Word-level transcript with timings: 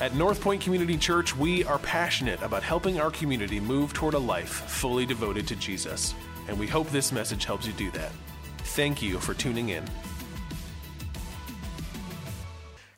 At 0.00 0.14
North 0.14 0.40
Point 0.40 0.62
Community 0.62 0.96
Church, 0.96 1.36
we 1.36 1.62
are 1.64 1.78
passionate 1.78 2.40
about 2.40 2.62
helping 2.62 2.98
our 2.98 3.10
community 3.10 3.60
move 3.60 3.92
toward 3.92 4.14
a 4.14 4.18
life 4.18 4.48
fully 4.48 5.04
devoted 5.04 5.46
to 5.48 5.56
Jesus, 5.56 6.14
and 6.48 6.58
we 6.58 6.66
hope 6.66 6.88
this 6.88 7.12
message 7.12 7.44
helps 7.44 7.66
you 7.66 7.74
do 7.74 7.90
that. 7.90 8.10
Thank 8.58 9.02
you 9.02 9.18
for 9.18 9.34
tuning 9.34 9.68
in. 9.68 9.84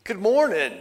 Good 0.05 0.21
morning. 0.21 0.79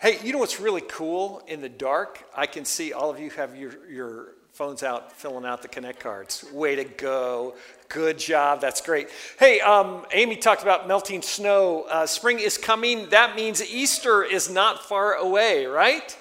Hey, 0.00 0.18
you 0.24 0.32
know 0.32 0.38
what's 0.38 0.58
really 0.58 0.80
cool 0.80 1.42
in 1.46 1.60
the 1.60 1.68
dark? 1.68 2.24
I 2.34 2.46
can 2.46 2.64
see 2.64 2.94
all 2.94 3.10
of 3.10 3.20
you 3.20 3.28
have 3.30 3.54
your, 3.54 3.90
your 3.90 4.37
phones 4.58 4.82
out 4.82 5.12
filling 5.12 5.44
out 5.44 5.62
the 5.62 5.68
Connect 5.68 6.00
cards. 6.00 6.44
Way 6.52 6.74
to 6.74 6.82
go. 6.82 7.54
Good 7.88 8.18
job. 8.18 8.60
That's 8.60 8.80
great. 8.80 9.08
Hey, 9.38 9.60
um, 9.60 10.04
Amy 10.12 10.34
talked 10.34 10.62
about 10.62 10.88
melting 10.88 11.22
snow. 11.22 11.86
Uh, 11.88 12.06
spring 12.06 12.40
is 12.40 12.58
coming. 12.58 13.08
That 13.10 13.36
means 13.36 13.62
Easter 13.62 14.24
is 14.24 14.50
not 14.50 14.84
far 14.84 15.14
away, 15.14 15.66
right? 15.66 16.18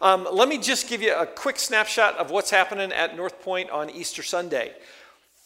Um, 0.00 0.26
let 0.32 0.48
me 0.48 0.56
just 0.56 0.88
give 0.88 1.02
you 1.02 1.14
a 1.14 1.26
quick 1.26 1.58
snapshot 1.58 2.16
of 2.16 2.30
what's 2.30 2.50
happening 2.50 2.90
at 2.90 3.18
North 3.18 3.42
Point 3.42 3.68
on 3.68 3.90
Easter 3.90 4.22
Sunday. 4.22 4.72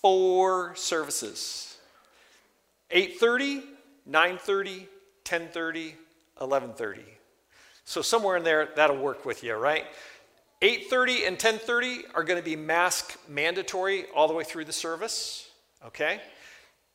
Four 0.00 0.76
services. 0.76 1.76
8:30, 2.92 3.64
9:30, 4.08 4.86
10:30, 5.24 5.94
11:30. 6.40 7.02
So 7.84 8.00
somewhere 8.00 8.36
in 8.36 8.44
there 8.44 8.68
that'll 8.76 8.96
work 8.96 9.24
with 9.24 9.42
you, 9.42 9.54
right? 9.56 9.86
8:30 10.60 11.26
and 11.26 11.38
10:30 11.38 12.04
are 12.14 12.24
going 12.24 12.38
to 12.38 12.44
be 12.44 12.56
mask 12.56 13.16
mandatory 13.28 14.06
all 14.14 14.28
the 14.28 14.34
way 14.34 14.44
through 14.44 14.64
the 14.64 14.72
service 14.72 15.48
okay? 15.84 16.20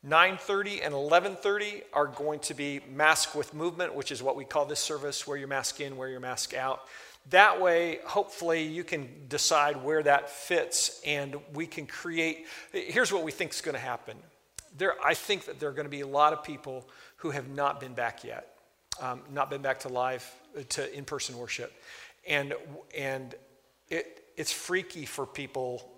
9:30 0.06 0.84
and 0.84 0.94
11:30 0.94 1.82
are 1.92 2.06
going 2.06 2.40
to 2.40 2.54
be 2.54 2.80
mask 2.88 3.34
with 3.34 3.54
movement, 3.54 3.94
which 3.94 4.12
is 4.12 4.22
what 4.22 4.36
we 4.36 4.44
call 4.44 4.66
this 4.66 4.80
service, 4.80 5.26
wear 5.26 5.36
your 5.36 5.48
mask 5.48 5.80
in, 5.80 5.96
wear 5.96 6.08
your 6.08 6.20
mask 6.20 6.54
out. 6.54 6.88
That 7.30 7.58
way, 7.60 8.00
hopefully, 8.04 8.62
you 8.62 8.84
can 8.84 9.08
decide 9.28 9.82
where 9.82 10.02
that 10.02 10.28
fits, 10.28 11.00
and 11.06 11.36
we 11.54 11.66
can 11.66 11.86
create. 11.86 12.46
Here's 12.72 13.12
what 13.12 13.22
we 13.22 13.32
think 13.32 13.54
is 13.54 13.62
going 13.62 13.74
to 13.74 13.80
happen. 13.80 14.18
There, 14.76 14.94
I 15.02 15.14
think 15.14 15.46
that 15.46 15.58
there 15.58 15.70
are 15.70 15.72
going 15.72 15.86
to 15.86 15.90
be 15.90 16.02
a 16.02 16.06
lot 16.06 16.34
of 16.34 16.44
people 16.44 16.86
who 17.16 17.30
have 17.30 17.48
not 17.48 17.80
been 17.80 17.94
back 17.94 18.24
yet, 18.24 18.58
um, 19.00 19.22
not 19.32 19.48
been 19.48 19.62
back 19.62 19.80
to 19.80 19.88
live, 19.88 20.30
to 20.70 20.94
in-person 20.94 21.38
worship, 21.38 21.72
and 22.28 22.52
and 22.94 23.34
it, 23.94 24.24
it's 24.36 24.52
freaky 24.52 25.06
for 25.06 25.26
people 25.26 25.90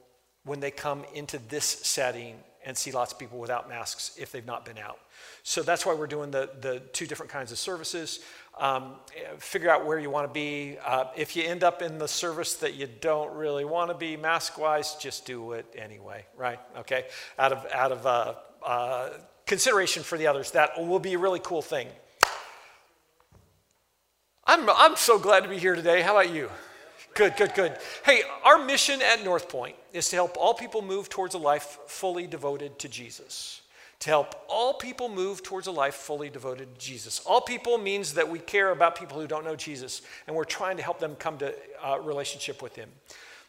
when 0.45 0.61
they 0.61 0.71
come 0.71 1.05
into 1.15 1.39
this 1.49 1.65
setting 1.65 2.37
and 2.65 2.77
see 2.77 2.91
lots 2.91 3.13
of 3.13 3.19
people 3.19 3.39
without 3.39 3.69
masks 3.69 4.17
if 4.19 4.33
they've 4.33 4.47
not 4.47 4.65
been 4.65 4.79
out. 4.79 4.99
So 5.43 5.63
that's 5.63 5.87
why 5.87 5.95
we're 5.95 6.09
doing 6.09 6.31
the, 6.31 6.51
the 6.61 6.81
two 6.93 7.07
different 7.07 7.31
kinds 7.31 7.53
of 7.53 7.59
services. 7.59 8.21
Um, 8.59 8.97
figure 9.39 9.71
out 9.71 9.87
where 9.87 9.99
you 9.99 10.11
want 10.11 10.29
to 10.29 10.33
be. 10.33 10.77
Uh, 10.85 11.05
if 11.17 11.37
you 11.37 11.45
end 11.45 11.63
up 11.63 11.81
in 11.81 11.99
the 11.99 12.09
service 12.09 12.55
that 12.57 12.75
you 12.75 12.89
don't 13.01 13.35
really 13.35 13.65
want 13.65 13.91
to 13.91 13.97
be 13.97 14.17
mask 14.17 14.59
wise, 14.59 14.97
just 14.97 15.27
do 15.27 15.53
it 15.53 15.67
anyway, 15.77 16.27
right? 16.37 16.59
Okay? 16.79 17.05
Out 17.39 17.53
of, 17.53 17.67
out 17.73 17.93
of 17.93 18.07
uh, 18.07 18.35
uh, 18.65 19.11
consideration 19.47 20.03
for 20.03 20.19
the 20.19 20.27
others. 20.27 20.51
That 20.51 20.77
will 20.77 20.99
be 20.99 21.15
a 21.15 21.19
really 21.19 21.41
cool 21.41 21.63
thing. 21.63 21.89
I'm, 24.45 24.69
I'm 24.69 24.97
so 24.97 25.19
glad 25.19 25.45
to 25.45 25.49
be 25.49 25.59
here 25.59 25.75
today. 25.75 26.03
How 26.03 26.17
about 26.17 26.33
you? 26.33 26.51
Good, 27.17 27.35
good, 27.39 27.55
good. 27.55 27.79
Hey, 28.05 28.21
our 28.45 28.63
mission 28.63 29.01
at 29.01 29.25
North 29.25 29.49
Point 29.49 29.75
is 29.95 30.11
to 30.11 30.17
help 30.17 30.37
all 30.37 30.53
people 30.53 30.83
move 30.83 31.09
towards 31.09 31.35
a 31.35 31.39
life 31.39 31.79
fully 31.87 32.27
devoted 32.27 32.79
to 32.81 32.91
Jesus. 32.91 33.63
To 34.01 34.11
help 34.11 34.35
all 34.49 34.75
people 34.75 35.09
move 35.09 35.43
towards 35.43 35.67
a 35.67 35.71
life 35.71 35.95
fully 35.95 36.29
devoted 36.29 36.75
to 36.75 36.79
Jesus. 36.79 37.23
All 37.25 37.41
people 37.41 37.79
means 37.79 38.13
that 38.13 38.29
we 38.29 38.39
care 38.39 38.71
about 38.71 38.99
people 38.99 39.19
who 39.19 39.27
don't 39.27 39.47
know 39.47 39.57
Jesus, 39.57 40.03
and 40.27 40.37
we're 40.37 40.45
trying 40.45 40.77
to 40.77 40.83
help 40.83 41.01
them 41.01 41.15
come 41.15 41.39
to 41.39 41.55
a 41.83 41.93
uh, 41.93 41.99
relationship 42.01 42.61
with 42.61 42.77
Him. 42.77 42.91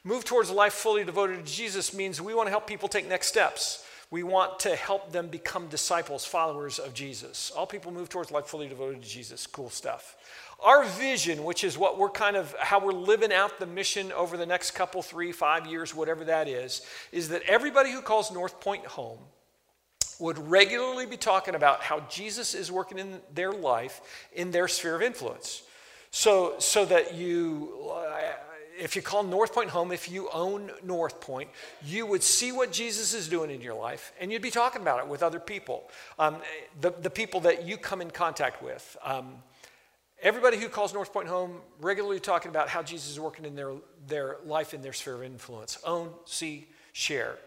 Move 0.06 0.24
towards 0.24 0.50
a 0.50 0.54
life 0.54 0.72
fully 0.72 1.04
devoted 1.04 1.46
to 1.46 1.54
Jesus 1.54 1.94
means 1.94 2.22
we 2.22 2.34
want 2.34 2.48
to 2.48 2.52
help 2.52 2.68
people 2.68 2.88
take 2.88 3.10
next 3.10 3.28
steps. 3.28 3.86
We 4.10 4.24
want 4.24 4.60
to 4.60 4.78
help 4.78 5.12
them 5.12 5.28
become 5.28 5.68
disciples, 5.68 6.24
followers 6.24 6.80
of 6.80 6.94
Jesus. 6.94 7.52
All 7.52 7.68
people 7.68 7.92
move 7.92 8.08
towards 8.08 8.32
life 8.32 8.46
fully 8.46 8.70
devoted 8.70 9.04
to 9.04 9.10
Jesus. 9.10 9.46
Cool 9.46 9.70
stuff. 9.70 10.16
Our 10.60 10.86
vision, 10.86 11.44
which 11.44 11.64
is 11.64 11.78
what 11.78 12.00
we're 12.00 12.10
kind 12.10 12.36
of 12.36 12.56
how 12.60 12.84
we're 12.84 12.92
living 12.92 13.32
out 13.32 13.60
the 13.60 13.68
mission 13.68 14.12
over 14.12 14.38
the 14.38 14.46
next 14.46 14.72
couple, 14.72 15.04
three, 15.04 15.32
five 15.32 15.68
years, 15.68 15.94
whatever 15.94 16.26
that 16.26 16.48
is, 16.48 16.82
is 17.12 17.30
that 17.30 17.44
everybody 17.44 17.92
who 17.92 18.02
calls 18.02 18.32
North 18.32 18.60
Point 18.60 18.86
home 18.86 19.20
would 20.20 20.40
regularly 20.50 21.06
be 21.06 21.18
talking 21.18 21.54
about 21.54 21.82
how 21.82 22.00
Jesus 22.10 22.56
is 22.56 22.72
working 22.72 22.98
in 22.98 23.20
their 23.34 23.52
life, 23.52 24.02
in 24.34 24.50
their 24.50 24.68
sphere 24.68 24.96
of 24.96 25.04
influence. 25.04 25.62
So, 26.10 26.56
so 26.58 26.86
that 26.86 27.14
you, 27.14 27.92
if 28.80 28.96
you 28.96 29.04
call 29.04 29.24
North 29.24 29.54
Point 29.54 29.70
home, 29.70 29.92
if 29.92 30.10
you 30.10 30.30
own 30.34 30.72
North 30.84 31.22
Point, 31.22 31.50
you 31.86 32.06
would 32.06 32.24
see 32.24 32.52
what 32.52 32.72
Jesus 32.72 33.14
is 33.14 33.28
doing 33.28 33.52
in 33.52 33.62
your 33.62 33.76
life 33.76 34.14
and 34.20 34.32
you'd 34.32 34.42
be 34.42 34.50
talking 34.50 34.82
about 34.82 35.00
it 35.00 35.08
with 35.08 35.22
other 35.22 35.40
people, 35.40 35.90
um, 36.18 36.38
the, 36.82 36.92
the 36.92 37.10
people 37.10 37.42
that 37.42 37.68
you 37.68 37.78
come 37.78 38.02
in 38.02 38.10
contact 38.10 38.64
with. 38.64 38.98
Um, 39.04 39.36
Everybody 40.22 40.58
who 40.58 40.68
calls 40.68 40.94
North 40.94 41.14
Point 41.14 41.28
home 41.28 41.62
regularly 41.80 42.20
talking 42.20 42.50
about 42.50 42.70
how 42.70 42.82
Jesus 42.82 43.12
is 43.12 43.20
working 43.20 43.46
in 43.46 43.56
their, 43.56 43.74
their 44.08 44.38
life 44.46 44.74
in 44.74 44.82
their 44.82 44.94
sphere 44.94 45.16
of 45.16 45.24
influence. 45.24 45.78
Own, 45.84 46.10
see, 46.26 46.68
share. 46.92 47.38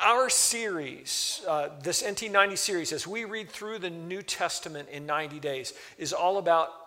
Our 0.00 0.30
series, 0.30 1.42
uh, 1.48 1.70
this 1.82 2.02
NT90 2.02 2.56
series, 2.56 2.92
as 2.92 3.06
we 3.06 3.24
read 3.24 3.48
through 3.48 3.80
the 3.80 3.90
New 3.90 4.22
Testament 4.22 4.88
in 4.90 5.06
90 5.06 5.40
days, 5.40 5.72
is 5.98 6.12
all 6.12 6.38
about 6.38 6.83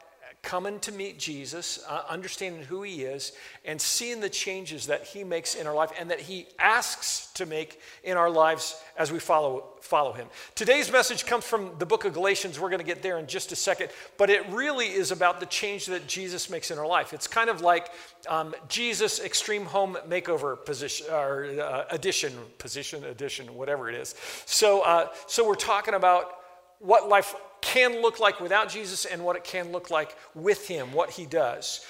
coming 0.47 0.79
to 0.79 0.93
meet 0.93 1.19
Jesus, 1.19 1.77
uh, 1.89 2.03
understanding 2.07 2.63
who 2.63 2.81
he 2.81 3.03
is, 3.03 3.33
and 3.65 3.81
seeing 3.81 4.21
the 4.21 4.29
changes 4.29 4.87
that 4.87 5.03
he 5.03 5.25
makes 5.25 5.55
in 5.55 5.67
our 5.67 5.75
life 5.75 5.91
and 5.99 6.09
that 6.09 6.21
he 6.21 6.47
asks 6.57 7.29
to 7.33 7.45
make 7.45 7.81
in 8.05 8.15
our 8.15 8.29
lives 8.29 8.81
as 8.97 9.11
we 9.11 9.19
follow, 9.19 9.65
follow 9.81 10.13
him. 10.13 10.25
Today's 10.55 10.89
message 10.89 11.25
comes 11.25 11.43
from 11.43 11.71
the 11.79 11.85
book 11.85 12.05
of 12.05 12.13
Galatians. 12.13 12.61
We're 12.61 12.69
going 12.69 12.79
to 12.79 12.85
get 12.85 13.01
there 13.01 13.19
in 13.19 13.27
just 13.27 13.51
a 13.51 13.57
second, 13.57 13.89
but 14.17 14.29
it 14.29 14.47
really 14.47 14.85
is 14.85 15.11
about 15.11 15.41
the 15.41 15.47
change 15.47 15.87
that 15.87 16.07
Jesus 16.07 16.49
makes 16.49 16.71
in 16.71 16.79
our 16.79 16.87
life. 16.87 17.11
It's 17.11 17.27
kind 17.27 17.49
of 17.49 17.59
like 17.59 17.91
um, 18.29 18.55
Jesus' 18.69 19.19
extreme 19.19 19.65
home 19.65 19.97
makeover 20.07 20.65
position 20.65 21.07
or 21.11 21.43
uh, 21.59 21.83
edition, 21.91 22.31
position, 22.57 23.03
edition, 23.03 23.53
whatever 23.53 23.89
it 23.89 23.95
is. 23.95 24.15
So, 24.45 24.83
uh, 24.83 25.09
so 25.27 25.45
we're 25.45 25.55
talking 25.55 25.93
about 25.93 26.37
what 26.79 27.09
life 27.09 27.35
can 27.61 28.01
look 28.01 28.19
like 28.19 28.39
without 28.39 28.69
Jesus 28.69 29.05
and 29.05 29.23
what 29.23 29.35
it 29.35 29.43
can 29.43 29.71
look 29.71 29.89
like 29.89 30.15
with 30.35 30.67
him, 30.67 30.93
what 30.93 31.09
he 31.09 31.25
does. 31.25 31.85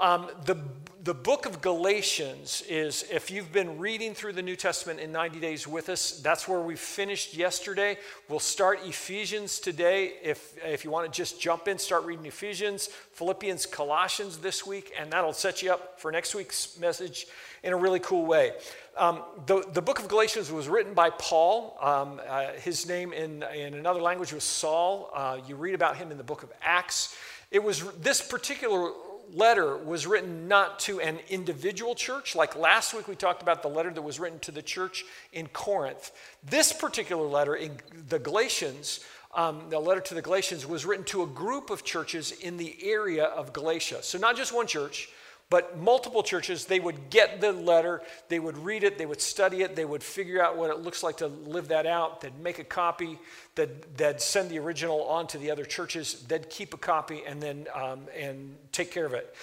Um, 0.00 0.30
the, 0.46 0.56
the 1.04 1.12
book 1.12 1.44
of 1.44 1.60
Galatians 1.60 2.62
is, 2.70 3.04
if 3.12 3.30
you've 3.30 3.52
been 3.52 3.78
reading 3.78 4.14
through 4.14 4.32
the 4.32 4.40
New 4.40 4.56
Testament 4.56 4.98
in 4.98 5.12
90 5.12 5.38
days 5.40 5.68
with 5.68 5.90
us, 5.90 6.12
that's 6.20 6.48
where 6.48 6.60
we 6.60 6.74
finished 6.74 7.34
yesterday. 7.34 7.98
We'll 8.26 8.38
start 8.38 8.80
Ephesians 8.82 9.58
today. 9.58 10.14
If, 10.22 10.54
if 10.64 10.86
you 10.86 10.90
want 10.90 11.12
to 11.12 11.14
just 11.14 11.38
jump 11.38 11.68
in, 11.68 11.78
start 11.78 12.06
reading 12.06 12.24
Ephesians, 12.24 12.86
Philippians, 13.12 13.66
Colossians 13.66 14.38
this 14.38 14.66
week, 14.66 14.90
and 14.98 15.12
that'll 15.12 15.34
set 15.34 15.60
you 15.60 15.70
up 15.70 16.00
for 16.00 16.10
next 16.10 16.34
week's 16.34 16.78
message 16.78 17.26
in 17.62 17.74
a 17.74 17.76
really 17.76 18.00
cool 18.00 18.24
way. 18.24 18.52
Um, 18.96 19.22
the, 19.44 19.62
the 19.74 19.82
book 19.82 19.98
of 19.98 20.08
Galatians 20.08 20.50
was 20.50 20.66
written 20.66 20.94
by 20.94 21.10
Paul. 21.10 21.76
Um, 21.82 22.22
uh, 22.26 22.52
his 22.52 22.88
name 22.88 23.12
in, 23.12 23.42
in 23.54 23.74
another 23.74 24.00
language 24.00 24.32
was 24.32 24.44
Saul. 24.44 25.10
Uh, 25.14 25.40
you 25.46 25.56
read 25.56 25.74
about 25.74 25.98
him 25.98 26.10
in 26.10 26.16
the 26.16 26.24
book 26.24 26.42
of 26.42 26.50
Acts. 26.62 27.14
It 27.50 27.62
was 27.62 27.82
this 27.98 28.22
particular 28.22 28.92
letter 29.34 29.76
was 29.76 30.06
written 30.06 30.48
not 30.48 30.78
to 30.80 31.00
an 31.00 31.18
individual 31.28 31.94
church, 31.94 32.34
like 32.34 32.56
last 32.56 32.94
week 32.94 33.08
we 33.08 33.14
talked 33.14 33.42
about 33.42 33.62
the 33.62 33.68
letter 33.68 33.90
that 33.90 34.02
was 34.02 34.20
written 34.20 34.38
to 34.40 34.50
the 34.50 34.62
church 34.62 35.04
in 35.32 35.46
Corinth. 35.48 36.12
This 36.42 36.72
particular 36.72 37.26
letter 37.26 37.54
in 37.54 37.72
the 38.08 38.18
Galatians, 38.18 39.00
um, 39.34 39.62
the 39.68 39.78
letter 39.78 40.00
to 40.00 40.14
the 40.14 40.22
Galatians, 40.22 40.66
was 40.66 40.84
written 40.84 41.04
to 41.06 41.22
a 41.22 41.26
group 41.26 41.70
of 41.70 41.84
churches 41.84 42.32
in 42.32 42.56
the 42.56 42.76
area 42.82 43.24
of 43.24 43.52
Galatia. 43.52 44.02
So, 44.02 44.18
not 44.18 44.36
just 44.36 44.54
one 44.54 44.66
church, 44.66 45.08
but 45.50 45.76
multiple 45.76 46.22
churches, 46.22 46.64
they 46.64 46.78
would 46.78 47.10
get 47.10 47.40
the 47.40 47.52
letter, 47.52 48.02
they 48.28 48.38
would 48.38 48.56
read 48.56 48.84
it, 48.84 48.98
they 48.98 49.06
would 49.06 49.20
study 49.20 49.62
it, 49.62 49.74
they 49.74 49.84
would 49.84 50.02
figure 50.02 50.40
out 50.40 50.56
what 50.56 50.70
it 50.70 50.78
looks 50.78 51.02
like 51.02 51.16
to 51.18 51.26
live 51.26 51.68
that 51.68 51.86
out. 51.86 52.20
They'd 52.20 52.38
make 52.38 52.60
a 52.60 52.64
copy, 52.64 53.18
they'd, 53.56 53.82
they'd 53.96 54.20
send 54.20 54.48
the 54.48 54.60
original 54.60 55.02
on 55.04 55.26
to 55.28 55.38
the 55.38 55.50
other 55.50 55.64
churches, 55.64 56.24
they'd 56.28 56.48
keep 56.48 56.72
a 56.72 56.76
copy 56.78 57.22
and 57.26 57.42
then 57.42 57.66
um, 57.74 58.06
and 58.16 58.56
take 58.70 58.92
care 58.92 59.04
of 59.04 59.12
it. 59.12 59.34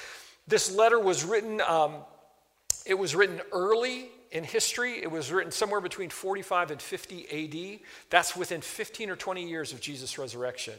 This 0.48 0.74
letter 0.74 0.98
was 0.98 1.26
written, 1.26 1.60
um, 1.62 1.96
it 2.86 2.98
was 2.98 3.14
written 3.14 3.42
early 3.52 4.10
in 4.32 4.44
history. 4.44 5.02
It 5.02 5.12
was 5.12 5.32
written 5.32 5.52
somewhere 5.52 5.82
between 5.82 6.10
45 6.10 6.72
and 6.72 6.82
50 6.82 7.76
AD. 7.76 7.80
That's 8.10 8.36
within 8.36 8.62
15 8.62 9.10
or 9.10 9.16
20 9.16 9.48
years 9.48 9.74
of 9.74 9.82
Jesus' 9.82 10.18
resurrection. 10.18 10.76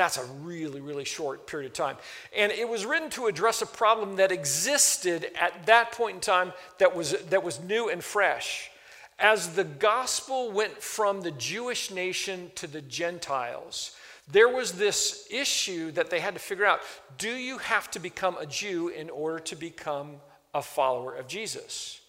That's 0.00 0.16
a 0.16 0.24
really, 0.24 0.80
really 0.80 1.04
short 1.04 1.46
period 1.46 1.66
of 1.66 1.74
time. 1.74 1.98
And 2.34 2.50
it 2.52 2.66
was 2.66 2.86
written 2.86 3.10
to 3.10 3.26
address 3.26 3.60
a 3.60 3.66
problem 3.66 4.16
that 4.16 4.32
existed 4.32 5.30
at 5.38 5.66
that 5.66 5.92
point 5.92 6.14
in 6.14 6.20
time 6.22 6.54
that 6.78 6.96
was, 6.96 7.12
that 7.28 7.42
was 7.42 7.60
new 7.60 7.90
and 7.90 8.02
fresh. 8.02 8.70
As 9.18 9.50
the 9.50 9.64
gospel 9.64 10.52
went 10.52 10.82
from 10.82 11.20
the 11.20 11.32
Jewish 11.32 11.90
nation 11.90 12.50
to 12.54 12.66
the 12.66 12.80
Gentiles, 12.80 13.94
there 14.26 14.48
was 14.48 14.72
this 14.72 15.28
issue 15.30 15.90
that 15.90 16.08
they 16.08 16.20
had 16.20 16.32
to 16.32 16.40
figure 16.40 16.64
out 16.64 16.80
do 17.18 17.28
you 17.28 17.58
have 17.58 17.90
to 17.90 17.98
become 17.98 18.38
a 18.38 18.46
Jew 18.46 18.88
in 18.88 19.10
order 19.10 19.38
to 19.40 19.54
become 19.54 20.12
a 20.54 20.62
follower 20.62 21.14
of 21.14 21.28
Jesus? 21.28 22.00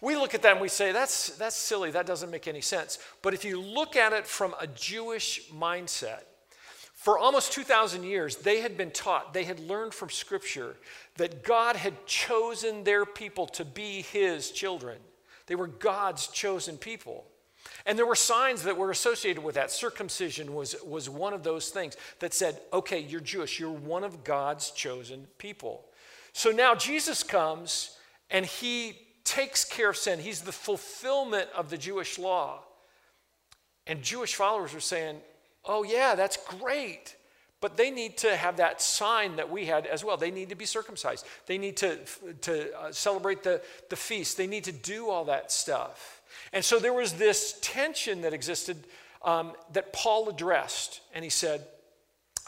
We 0.00 0.16
look 0.16 0.34
at 0.34 0.40
that 0.40 0.52
and 0.52 0.62
we 0.62 0.68
say, 0.68 0.92
that's, 0.92 1.36
that's 1.36 1.56
silly, 1.56 1.90
that 1.90 2.06
doesn't 2.06 2.30
make 2.30 2.48
any 2.48 2.62
sense. 2.62 2.98
But 3.20 3.34
if 3.34 3.44
you 3.44 3.60
look 3.60 3.96
at 3.96 4.14
it 4.14 4.26
from 4.26 4.54
a 4.58 4.66
Jewish 4.66 5.50
mindset, 5.50 6.22
for 7.04 7.18
almost 7.18 7.52
2,000 7.52 8.02
years, 8.02 8.36
they 8.36 8.62
had 8.62 8.78
been 8.78 8.90
taught, 8.90 9.34
they 9.34 9.44
had 9.44 9.60
learned 9.60 9.92
from 9.92 10.08
Scripture 10.08 10.74
that 11.18 11.44
God 11.44 11.76
had 11.76 12.06
chosen 12.06 12.82
their 12.82 13.04
people 13.04 13.46
to 13.48 13.62
be 13.66 14.00
His 14.00 14.50
children. 14.50 14.96
They 15.46 15.54
were 15.54 15.66
God's 15.66 16.28
chosen 16.28 16.78
people. 16.78 17.26
And 17.84 17.98
there 17.98 18.06
were 18.06 18.14
signs 18.14 18.62
that 18.62 18.78
were 18.78 18.90
associated 18.90 19.44
with 19.44 19.56
that. 19.56 19.70
Circumcision 19.70 20.54
was, 20.54 20.76
was 20.82 21.10
one 21.10 21.34
of 21.34 21.42
those 21.42 21.68
things 21.68 21.94
that 22.20 22.32
said, 22.32 22.58
okay, 22.72 23.00
you're 23.00 23.20
Jewish, 23.20 23.60
you're 23.60 23.70
one 23.70 24.02
of 24.02 24.24
God's 24.24 24.70
chosen 24.70 25.26
people. 25.36 25.84
So 26.32 26.52
now 26.52 26.74
Jesus 26.74 27.22
comes 27.22 27.98
and 28.30 28.46
he 28.46 28.96
takes 29.24 29.62
care 29.62 29.90
of 29.90 29.98
sin. 29.98 30.20
He's 30.20 30.40
the 30.40 30.52
fulfillment 30.52 31.50
of 31.54 31.68
the 31.68 31.76
Jewish 31.76 32.18
law. 32.18 32.60
And 33.86 34.00
Jewish 34.00 34.36
followers 34.36 34.74
are 34.74 34.80
saying, 34.80 35.16
oh, 35.66 35.82
yeah, 35.82 36.14
that's 36.14 36.36
great. 36.36 37.16
But 37.60 37.76
they 37.76 37.90
need 37.90 38.18
to 38.18 38.36
have 38.36 38.58
that 38.58 38.82
sign 38.82 39.36
that 39.36 39.50
we 39.50 39.64
had 39.64 39.86
as 39.86 40.04
well. 40.04 40.16
They 40.16 40.30
need 40.30 40.50
to 40.50 40.54
be 40.54 40.66
circumcised. 40.66 41.26
They 41.46 41.56
need 41.56 41.78
to, 41.78 41.98
to 42.42 42.78
uh, 42.78 42.92
celebrate 42.92 43.42
the, 43.42 43.62
the 43.88 43.96
feast. 43.96 44.36
They 44.36 44.46
need 44.46 44.64
to 44.64 44.72
do 44.72 45.08
all 45.08 45.24
that 45.26 45.50
stuff. 45.50 46.20
And 46.52 46.64
so 46.64 46.78
there 46.78 46.92
was 46.92 47.14
this 47.14 47.58
tension 47.62 48.20
that 48.22 48.34
existed 48.34 48.86
um, 49.22 49.52
that 49.72 49.92
Paul 49.92 50.28
addressed. 50.28 51.00
And 51.14 51.24
he 51.24 51.30
said, 51.30 51.66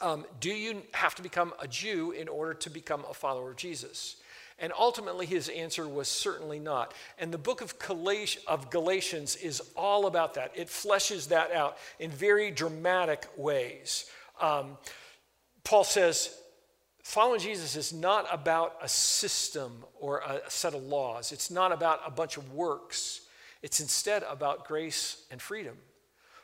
um, 0.02 0.26
Do 0.40 0.50
you 0.50 0.82
have 0.92 1.14
to 1.14 1.22
become 1.22 1.54
a 1.60 1.66
Jew 1.66 2.10
in 2.10 2.28
order 2.28 2.52
to 2.54 2.70
become 2.70 3.04
a 3.08 3.14
follower 3.14 3.52
of 3.52 3.56
Jesus? 3.56 4.16
And 4.58 4.72
ultimately, 4.78 5.26
his 5.26 5.50
answer 5.50 5.86
was 5.86 6.08
certainly 6.08 6.58
not. 6.58 6.94
And 7.18 7.32
the 7.32 7.38
book 7.38 7.60
of, 7.60 7.78
Galatians 8.70 9.36
is 9.36 9.60
all 9.76 10.06
about 10.06 10.34
that. 10.34 10.52
It 10.54 10.68
fleshes 10.68 11.28
that 11.28 11.52
out 11.52 11.76
in 11.98 12.10
very 12.10 12.50
dramatic 12.50 13.26
ways. 13.36 14.10
Um, 14.40 14.78
Paul 15.62 15.84
says, 15.84 16.34
following 17.02 17.40
Jesus 17.40 17.76
is 17.76 17.92
not 17.92 18.26
about 18.32 18.76
a 18.80 18.88
system 18.88 19.84
or 20.00 20.20
a 20.20 20.40
set 20.48 20.74
of 20.74 20.82
laws, 20.82 21.32
it's 21.32 21.50
not 21.50 21.70
about 21.72 22.00
a 22.06 22.10
bunch 22.10 22.36
of 22.36 22.52
works. 22.52 23.20
It's 23.62 23.80
instead 23.80 24.22
about 24.22 24.66
grace 24.66 25.24
and 25.30 25.42
freedom. 25.42 25.76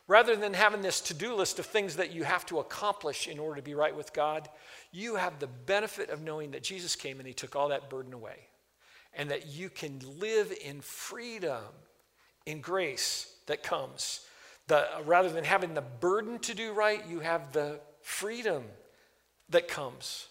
Rather 0.09 0.35
than 0.35 0.55
having 0.55 0.83
this 0.83 1.01
to 1.01 1.15
do 1.15 1.35
list 1.35 1.59
of 1.59 1.67
things 1.67 1.97
that 1.97 2.13
you 2.13 2.25
have 2.25 2.45
to 2.47 2.59
accomplish 2.59 3.29
in 3.29 3.39
order 3.39 3.57
to 3.57 3.63
be 3.63 3.75
right 3.75 3.95
with 3.95 4.13
God, 4.13 4.49
you 4.91 5.17
have 5.17 5.39
the 5.39 5.47
benefit 5.47 6.11
of 6.11 6.23
knowing 6.23 6.51
that 6.51 6.63
Jesus 6.63 6.97
came 6.97 7.19
and 7.19 7.27
he 7.27 7.35
took 7.35 7.55
all 7.55 7.69
that 7.69 7.89
burden 7.89 8.13
away. 8.13 8.49
And 9.15 9.31
that 9.31 9.47
you 9.47 9.69
can 9.69 10.01
live 10.19 10.53
in 10.65 10.81
freedom, 10.81 11.63
in 12.47 12.61
grace 12.61 13.33
that 13.47 13.63
comes. 13.63 14.27
The, 14.69 14.87
rather 15.05 15.29
than 15.29 15.45
having 15.45 15.75
the 15.75 15.83
burden 15.83 16.39
to 16.41 16.55
do 16.55 16.73
right, 16.73 17.07
you 17.09 17.21
have 17.21 17.53
the 17.53 17.81
freedom 18.01 18.65
that 19.51 19.69
comes 19.69 20.29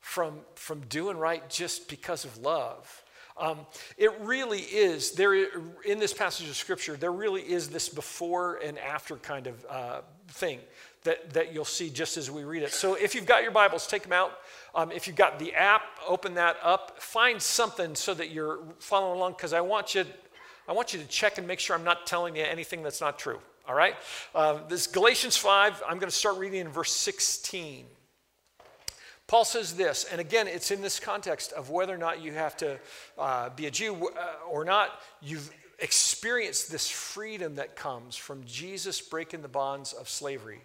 from, 0.00 0.40
from 0.54 0.80
doing 0.88 1.16
right 1.16 1.48
just 1.48 1.88
because 1.88 2.24
of 2.24 2.38
love. 2.38 3.02
Um, 3.38 3.60
it 3.98 4.12
really 4.20 4.60
is, 4.60 5.12
there, 5.12 5.34
in 5.84 5.98
this 5.98 6.14
passage 6.14 6.48
of 6.48 6.56
Scripture, 6.56 6.96
there 6.96 7.12
really 7.12 7.42
is 7.42 7.68
this 7.68 7.88
before 7.88 8.56
and 8.64 8.78
after 8.78 9.16
kind 9.16 9.46
of 9.46 9.66
uh, 9.68 10.00
thing 10.28 10.60
that, 11.04 11.32
that 11.34 11.52
you'll 11.52 11.64
see 11.64 11.90
just 11.90 12.16
as 12.16 12.30
we 12.30 12.44
read 12.44 12.62
it. 12.62 12.72
So 12.72 12.94
if 12.94 13.14
you've 13.14 13.26
got 13.26 13.42
your 13.42 13.52
Bibles, 13.52 13.86
take 13.86 14.02
them 14.02 14.12
out. 14.12 14.38
Um, 14.74 14.90
if 14.90 15.06
you've 15.06 15.16
got 15.16 15.38
the 15.38 15.54
app, 15.54 15.82
open 16.06 16.34
that 16.34 16.56
up. 16.62 17.00
Find 17.00 17.40
something 17.40 17.94
so 17.94 18.14
that 18.14 18.30
you're 18.30 18.58
following 18.78 19.18
along 19.18 19.32
because 19.32 19.52
I 19.52 19.60
want 19.60 19.94
you, 19.94 20.04
I 20.66 20.72
want 20.72 20.94
you 20.94 21.00
to 21.00 21.06
check 21.06 21.38
and 21.38 21.46
make 21.46 21.60
sure 21.60 21.76
I'm 21.76 21.84
not 21.84 22.06
telling 22.06 22.36
you 22.36 22.42
anything 22.42 22.82
that's 22.82 23.00
not 23.00 23.18
true. 23.18 23.38
All 23.68 23.74
right? 23.74 23.96
Uh, 24.34 24.60
this 24.68 24.86
Galatians 24.86 25.36
5, 25.36 25.82
I'm 25.86 25.98
going 25.98 26.10
to 26.10 26.16
start 26.16 26.38
reading 26.38 26.60
in 26.60 26.68
verse 26.68 26.92
16. 26.92 27.86
Paul 29.26 29.44
says 29.44 29.74
this, 29.74 30.04
and 30.04 30.20
again, 30.20 30.46
it's 30.46 30.70
in 30.70 30.80
this 30.80 31.00
context 31.00 31.52
of 31.52 31.70
whether 31.70 31.92
or 31.92 31.98
not 31.98 32.22
you 32.22 32.32
have 32.32 32.56
to 32.58 32.78
uh, 33.18 33.50
be 33.50 33.66
a 33.66 33.70
Jew 33.70 34.08
uh, 34.08 34.48
or 34.48 34.64
not. 34.64 35.00
You've 35.20 35.50
experienced 35.80 36.70
this 36.70 36.88
freedom 36.88 37.56
that 37.56 37.74
comes 37.74 38.14
from 38.16 38.44
Jesus 38.44 39.00
breaking 39.00 39.42
the 39.42 39.48
bonds 39.48 39.92
of 39.92 40.08
slavery 40.08 40.60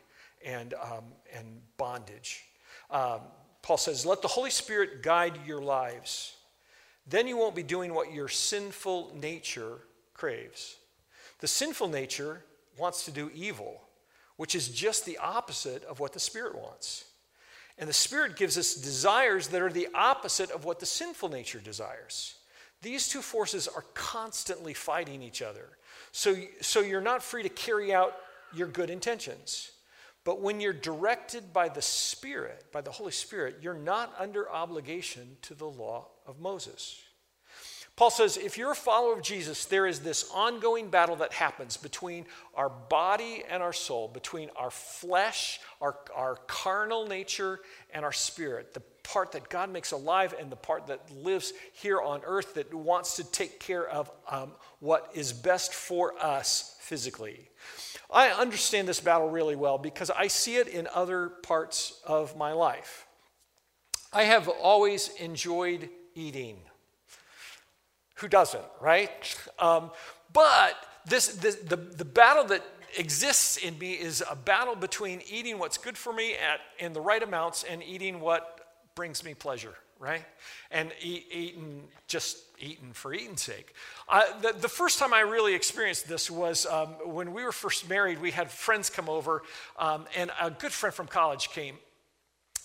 and, 0.45 0.73
um, 0.75 1.05
and 1.33 1.61
bondage. 1.77 2.43
Um, 2.91 3.21
Paul 3.63 3.77
says, 3.77 4.05
Let 4.05 4.21
the 4.21 4.27
Holy 4.27 4.51
Spirit 4.51 5.01
guide 5.01 5.39
your 5.45 5.61
lives. 5.61 6.35
Then 7.07 7.27
you 7.27 7.37
won't 7.37 7.55
be 7.55 7.63
doing 7.63 7.93
what 7.93 8.13
your 8.13 8.27
sinful 8.27 9.17
nature 9.19 9.79
craves. 10.13 10.77
The 11.39 11.47
sinful 11.47 11.87
nature 11.87 12.43
wants 12.77 13.05
to 13.05 13.11
do 13.11 13.31
evil, 13.33 13.81
which 14.37 14.53
is 14.53 14.69
just 14.69 15.05
the 15.05 15.17
opposite 15.17 15.83
of 15.85 15.99
what 15.99 16.13
the 16.13 16.19
Spirit 16.19 16.55
wants. 16.55 17.05
And 17.81 17.89
the 17.89 17.93
Spirit 17.93 18.35
gives 18.35 18.59
us 18.59 18.75
desires 18.75 19.47
that 19.47 19.61
are 19.61 19.71
the 19.71 19.87
opposite 19.95 20.51
of 20.51 20.65
what 20.65 20.79
the 20.79 20.85
sinful 20.85 21.29
nature 21.29 21.59
desires. 21.59 22.35
These 22.83 23.09
two 23.09 23.23
forces 23.23 23.67
are 23.67 23.83
constantly 23.95 24.75
fighting 24.75 25.23
each 25.23 25.41
other. 25.41 25.67
So, 26.11 26.35
so 26.61 26.81
you're 26.81 27.01
not 27.01 27.23
free 27.23 27.41
to 27.41 27.49
carry 27.49 27.91
out 27.91 28.13
your 28.53 28.67
good 28.67 28.91
intentions. 28.91 29.71
But 30.23 30.41
when 30.41 30.61
you're 30.61 30.73
directed 30.73 31.51
by 31.51 31.69
the 31.69 31.81
Spirit, 31.81 32.65
by 32.71 32.81
the 32.81 32.91
Holy 32.91 33.11
Spirit, 33.11 33.57
you're 33.63 33.73
not 33.73 34.13
under 34.19 34.49
obligation 34.51 35.37
to 35.41 35.55
the 35.55 35.65
law 35.65 36.07
of 36.27 36.39
Moses. 36.39 37.01
Paul 37.95 38.09
says 38.09 38.37
if 38.37 38.57
you're 38.57 38.71
a 38.71 38.75
follower 38.75 39.13
of 39.13 39.21
Jesus, 39.21 39.65
there 39.65 39.85
is 39.85 39.99
this 39.99 40.29
ongoing 40.33 40.89
battle 40.89 41.17
that 41.17 41.33
happens 41.33 41.77
between 41.77 42.25
our 42.55 42.69
body 42.69 43.43
and 43.49 43.61
our 43.61 43.73
soul, 43.73 44.07
between 44.07 44.49
our 44.55 44.71
flesh, 44.71 45.59
our, 45.81 45.97
our 46.15 46.37
carnal 46.47 47.05
nature, 47.05 47.59
and 47.93 48.03
our 48.03 48.13
spirit. 48.13 48.73
The 48.73 48.81
part 49.03 49.33
that 49.33 49.49
God 49.49 49.69
makes 49.69 49.91
alive 49.91 50.33
and 50.39 50.51
the 50.51 50.55
part 50.55 50.87
that 50.87 51.11
lives 51.11 51.53
here 51.73 52.01
on 52.01 52.21
earth 52.23 52.53
that 52.55 52.73
wants 52.73 53.17
to 53.17 53.23
take 53.23 53.59
care 53.59 53.87
of 53.87 54.11
um, 54.29 54.51
what 54.79 55.11
is 55.13 55.33
best 55.33 55.73
for 55.73 56.13
us 56.23 56.77
physically. 56.79 57.49
I 58.09 58.29
understand 58.29 58.87
this 58.87 58.99
battle 58.99 59.29
really 59.29 59.55
well 59.55 59.77
because 59.77 60.09
I 60.09 60.27
see 60.27 60.57
it 60.57 60.67
in 60.67 60.87
other 60.93 61.29
parts 61.29 61.99
of 62.05 62.35
my 62.37 62.51
life. 62.53 63.05
I 64.11 64.23
have 64.23 64.47
always 64.49 65.09
enjoyed 65.19 65.89
eating. 66.15 66.57
Who 68.21 68.27
doesn't, 68.27 68.63
right? 68.79 69.09
Um, 69.57 69.89
but 70.31 70.75
this, 71.07 71.27
this, 71.27 71.55
the, 71.55 71.75
the 71.75 72.05
battle 72.05 72.43
that 72.45 72.63
exists 72.95 73.57
in 73.57 73.79
me 73.79 73.93
is 73.93 74.23
a 74.29 74.35
battle 74.35 74.75
between 74.75 75.21
eating 75.27 75.57
what's 75.57 75.79
good 75.79 75.97
for 75.97 76.13
me 76.13 76.33
at, 76.33 76.59
in 76.77 76.93
the 76.93 77.01
right 77.01 77.23
amounts 77.23 77.63
and 77.63 77.81
eating 77.81 78.19
what 78.19 78.67
brings 78.93 79.23
me 79.23 79.33
pleasure, 79.33 79.73
right? 79.97 80.23
And 80.69 80.91
eat, 81.01 81.25
eating, 81.31 81.87
just 82.07 82.37
eating 82.59 82.93
for 82.93 83.11
eating's 83.11 83.41
sake. 83.41 83.73
the, 84.43 84.53
the, 84.53 84.69
first 84.69 84.99
time 84.99 85.15
I 85.15 85.21
really 85.21 85.55
experienced 85.55 86.07
this 86.07 86.29
was 86.29 86.67
um, 86.67 86.89
when 87.03 87.33
we 87.33 87.43
were 87.43 87.51
first 87.51 87.89
married. 87.89 88.21
We 88.21 88.29
had 88.29 88.51
friends 88.51 88.91
come 88.91 89.09
over, 89.09 89.41
um, 89.79 90.05
and 90.15 90.29
a 90.39 90.51
good 90.51 90.73
friend 90.73 90.93
from 90.93 91.07
college 91.07 91.49
came 91.49 91.77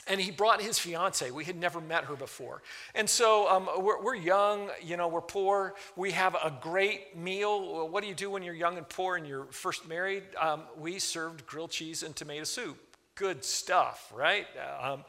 and 0.06 0.20
he 0.20 0.30
brought 0.30 0.62
his 0.62 0.78
fiance. 0.78 1.30
We 1.30 1.44
had 1.44 1.56
never 1.56 1.80
met 1.80 2.04
her 2.04 2.14
before. 2.14 2.62
And 2.94 3.08
so 3.08 3.48
um, 3.48 3.68
we're, 3.78 4.02
we're, 4.02 4.14
young, 4.14 4.70
you 4.82 4.96
know, 4.96 5.08
we're 5.08 5.20
poor. 5.20 5.74
We 5.96 6.12
have 6.12 6.34
a 6.34 6.56
great 6.60 7.16
meal. 7.16 7.88
What 7.88 8.02
do 8.02 8.08
you 8.08 8.14
do 8.14 8.30
when 8.30 8.42
you're 8.42 8.54
young 8.54 8.76
and 8.76 8.88
poor 8.88 9.16
and 9.16 9.26
you're 9.26 9.46
first 9.46 9.88
married? 9.88 10.22
Um, 10.40 10.62
we 10.78 10.98
served 10.98 11.46
grilled 11.46 11.70
cheese 11.70 12.02
and 12.02 12.14
tomato 12.14 12.44
soup. 12.44 12.78
Good 13.14 13.44
stuff, 13.44 14.12
right? 14.14 14.46
Um, 14.80 15.04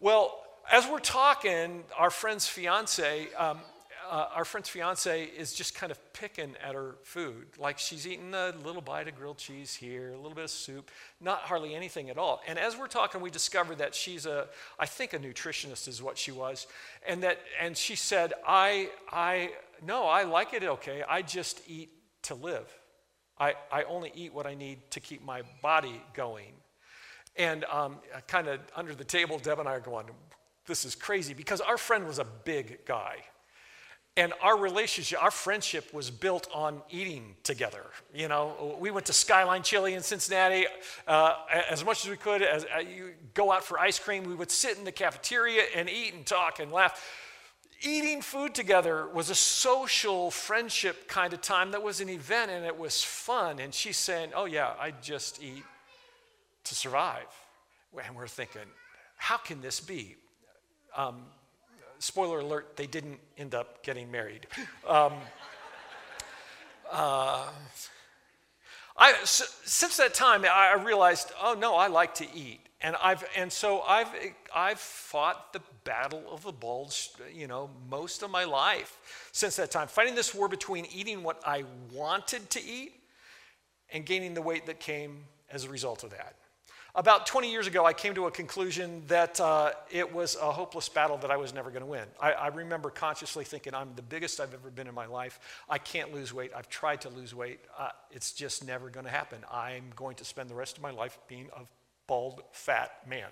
well, 0.00 0.42
as 0.70 0.86
we're 0.88 0.98
talking, 0.98 1.84
our 1.96 2.10
friend's 2.10 2.46
fiance, 2.46 3.28
um, 3.38 3.60
uh, 4.10 4.28
our 4.34 4.44
friend's 4.44 4.68
fiance 4.68 5.24
is 5.24 5.52
just 5.52 5.74
kind 5.74 5.90
of 5.90 6.12
picking 6.12 6.54
at 6.62 6.74
her 6.74 6.96
food. 7.02 7.46
Like 7.58 7.78
she's 7.78 8.06
eating 8.06 8.34
a 8.34 8.52
little 8.64 8.82
bite 8.82 9.08
of 9.08 9.16
grilled 9.16 9.38
cheese 9.38 9.74
here, 9.74 10.12
a 10.12 10.16
little 10.16 10.34
bit 10.34 10.44
of 10.44 10.50
soup, 10.50 10.90
not 11.20 11.40
hardly 11.40 11.74
anything 11.74 12.10
at 12.10 12.18
all. 12.18 12.40
And 12.46 12.58
as 12.58 12.76
we're 12.76 12.86
talking, 12.86 13.20
we 13.20 13.30
discovered 13.30 13.78
that 13.78 13.94
she's 13.94 14.26
a, 14.26 14.46
I 14.78 14.86
think 14.86 15.12
a 15.12 15.18
nutritionist 15.18 15.88
is 15.88 16.02
what 16.02 16.18
she 16.18 16.32
was. 16.32 16.66
And 17.06 17.22
that, 17.22 17.40
and 17.60 17.76
she 17.76 17.96
said, 17.96 18.32
I, 18.46 18.90
I, 19.10 19.50
no, 19.84 20.06
I 20.06 20.24
like 20.24 20.54
it 20.54 20.62
okay. 20.62 21.02
I 21.08 21.22
just 21.22 21.62
eat 21.68 21.90
to 22.22 22.34
live. 22.34 22.72
I, 23.38 23.54
I 23.70 23.82
only 23.84 24.12
eat 24.14 24.32
what 24.32 24.46
I 24.46 24.54
need 24.54 24.90
to 24.92 25.00
keep 25.00 25.24
my 25.24 25.42
body 25.62 26.02
going. 26.14 26.52
And 27.36 27.64
um, 27.64 27.98
kind 28.26 28.48
of 28.48 28.60
under 28.74 28.94
the 28.94 29.04
table, 29.04 29.38
Deb 29.38 29.58
and 29.58 29.68
I 29.68 29.72
are 29.72 29.80
going, 29.80 30.06
this 30.66 30.84
is 30.84 30.94
crazy 30.94 31.34
because 31.34 31.60
our 31.60 31.78
friend 31.78 32.06
was 32.06 32.18
a 32.18 32.24
big 32.24 32.84
guy. 32.86 33.18
And 34.16 34.32
our 34.40 34.56
relationship, 34.56 35.22
our 35.22 35.30
friendship 35.30 35.92
was 35.92 36.10
built 36.10 36.48
on 36.54 36.80
eating 36.90 37.36
together. 37.42 37.82
You 38.14 38.28
know, 38.28 38.76
we 38.80 38.90
went 38.90 39.06
to 39.06 39.12
Skyline 39.12 39.62
Chili 39.62 39.92
in 39.92 40.02
Cincinnati 40.02 40.66
uh, 41.06 41.34
as 41.70 41.84
much 41.84 42.04
as 42.04 42.10
we 42.10 42.16
could. 42.16 42.40
As 42.40 42.64
uh, 42.64 42.78
you 42.78 43.12
go 43.34 43.52
out 43.52 43.62
for 43.62 43.78
ice 43.78 43.98
cream, 43.98 44.24
we 44.24 44.34
would 44.34 44.50
sit 44.50 44.78
in 44.78 44.84
the 44.84 44.92
cafeteria 44.92 45.64
and 45.74 45.90
eat 45.90 46.14
and 46.14 46.24
talk 46.24 46.60
and 46.60 46.72
laugh. 46.72 47.04
Eating 47.82 48.22
food 48.22 48.54
together 48.54 49.06
was 49.06 49.28
a 49.28 49.34
social 49.34 50.30
friendship 50.30 51.08
kind 51.08 51.34
of 51.34 51.42
time 51.42 51.72
that 51.72 51.82
was 51.82 52.00
an 52.00 52.08
event 52.08 52.50
and 52.50 52.64
it 52.64 52.78
was 52.78 53.02
fun. 53.02 53.58
And 53.58 53.74
she's 53.74 53.98
saying, 53.98 54.30
Oh, 54.34 54.46
yeah, 54.46 54.72
I 54.80 54.92
just 55.02 55.42
eat 55.42 55.62
to 56.64 56.74
survive. 56.74 57.26
And 58.02 58.16
we're 58.16 58.28
thinking, 58.28 58.62
How 59.16 59.36
can 59.36 59.60
this 59.60 59.78
be? 59.78 60.16
Um, 60.96 61.26
spoiler 61.98 62.40
alert, 62.40 62.76
they 62.76 62.86
didn't 62.86 63.18
end 63.38 63.54
up 63.54 63.82
getting 63.82 64.10
married. 64.10 64.46
Um, 64.86 65.12
uh, 66.90 67.48
I, 68.96 69.14
since 69.24 69.96
that 69.98 70.14
time, 70.14 70.44
I 70.44 70.74
realized, 70.74 71.32
oh 71.42 71.54
no, 71.54 71.74
I 71.74 71.88
like 71.88 72.14
to 72.16 72.26
eat. 72.34 72.60
And, 72.80 72.94
I've, 73.02 73.24
and 73.36 73.50
so 73.50 73.80
I've, 73.80 74.08
I've 74.54 74.78
fought 74.78 75.52
the 75.52 75.60
battle 75.84 76.22
of 76.30 76.42
the 76.42 76.52
bulge, 76.52 77.10
you 77.34 77.46
know, 77.46 77.70
most 77.90 78.22
of 78.22 78.30
my 78.30 78.44
life 78.44 79.28
since 79.32 79.56
that 79.56 79.70
time, 79.70 79.88
fighting 79.88 80.14
this 80.14 80.34
war 80.34 80.48
between 80.48 80.86
eating 80.94 81.22
what 81.22 81.42
I 81.46 81.64
wanted 81.92 82.48
to 82.50 82.62
eat 82.62 82.92
and 83.92 84.04
gaining 84.04 84.34
the 84.34 84.42
weight 84.42 84.66
that 84.66 84.78
came 84.78 85.24
as 85.50 85.64
a 85.64 85.70
result 85.70 86.04
of 86.04 86.10
that. 86.10 86.36
About 86.96 87.26
20 87.26 87.50
years 87.50 87.66
ago, 87.66 87.84
I 87.84 87.92
came 87.92 88.14
to 88.14 88.24
a 88.24 88.30
conclusion 88.30 89.02
that 89.08 89.38
uh, 89.38 89.72
it 89.90 90.14
was 90.14 90.34
a 90.34 90.50
hopeless 90.50 90.88
battle 90.88 91.18
that 91.18 91.30
I 91.30 91.36
was 91.36 91.52
never 91.52 91.68
going 91.68 91.82
to 91.82 91.86
win. 91.86 92.06
I, 92.18 92.32
I, 92.32 92.46
remember 92.46 92.88
consciously 92.88 93.44
thinking, 93.44 93.74
I'm 93.74 93.90
the 93.96 94.02
biggest 94.02 94.40
I've 94.40 94.54
ever 94.54 94.70
been 94.70 94.86
in 94.86 94.94
my 94.94 95.04
life. 95.04 95.38
I 95.68 95.76
can't 95.76 96.14
lose 96.14 96.32
weight. 96.32 96.52
I've 96.56 96.70
tried 96.70 97.02
to 97.02 97.10
lose 97.10 97.34
weight. 97.34 97.60
Uh, 97.78 97.90
it's 98.10 98.32
just 98.32 98.66
never 98.66 98.88
going 98.88 99.04
to 99.04 99.12
happen. 99.12 99.40
I'm 99.52 99.92
going 99.94 100.16
to 100.16 100.24
spend 100.24 100.48
the 100.48 100.54
rest 100.54 100.78
of 100.78 100.82
my 100.82 100.90
life 100.90 101.18
being 101.28 101.50
a 101.54 101.64
bald, 102.06 102.40
fat 102.52 102.92
man. 103.06 103.28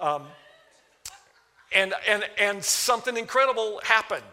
Um, 0.00 0.24
and, 1.72 1.94
and, 2.08 2.24
and 2.40 2.64
something 2.64 3.16
incredible 3.16 3.80
happened. 3.84 4.24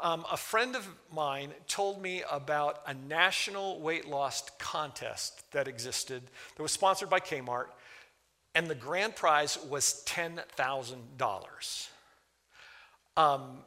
Um, 0.00 0.24
a 0.32 0.38
friend 0.38 0.74
of 0.74 0.88
mine 1.12 1.50
told 1.68 2.00
me 2.00 2.22
about 2.30 2.80
a 2.86 2.94
national 2.94 3.78
weight 3.80 4.08
loss 4.08 4.48
contest 4.58 5.42
that 5.52 5.68
existed 5.68 6.22
that 6.56 6.62
was 6.62 6.72
sponsored 6.72 7.10
by 7.10 7.20
Kmart 7.20 7.66
and 8.54 8.66
the 8.66 8.74
grand 8.74 9.16
prize 9.16 9.58
was 9.68 10.02
$10,000. 10.06 11.88
Um, 13.16 13.58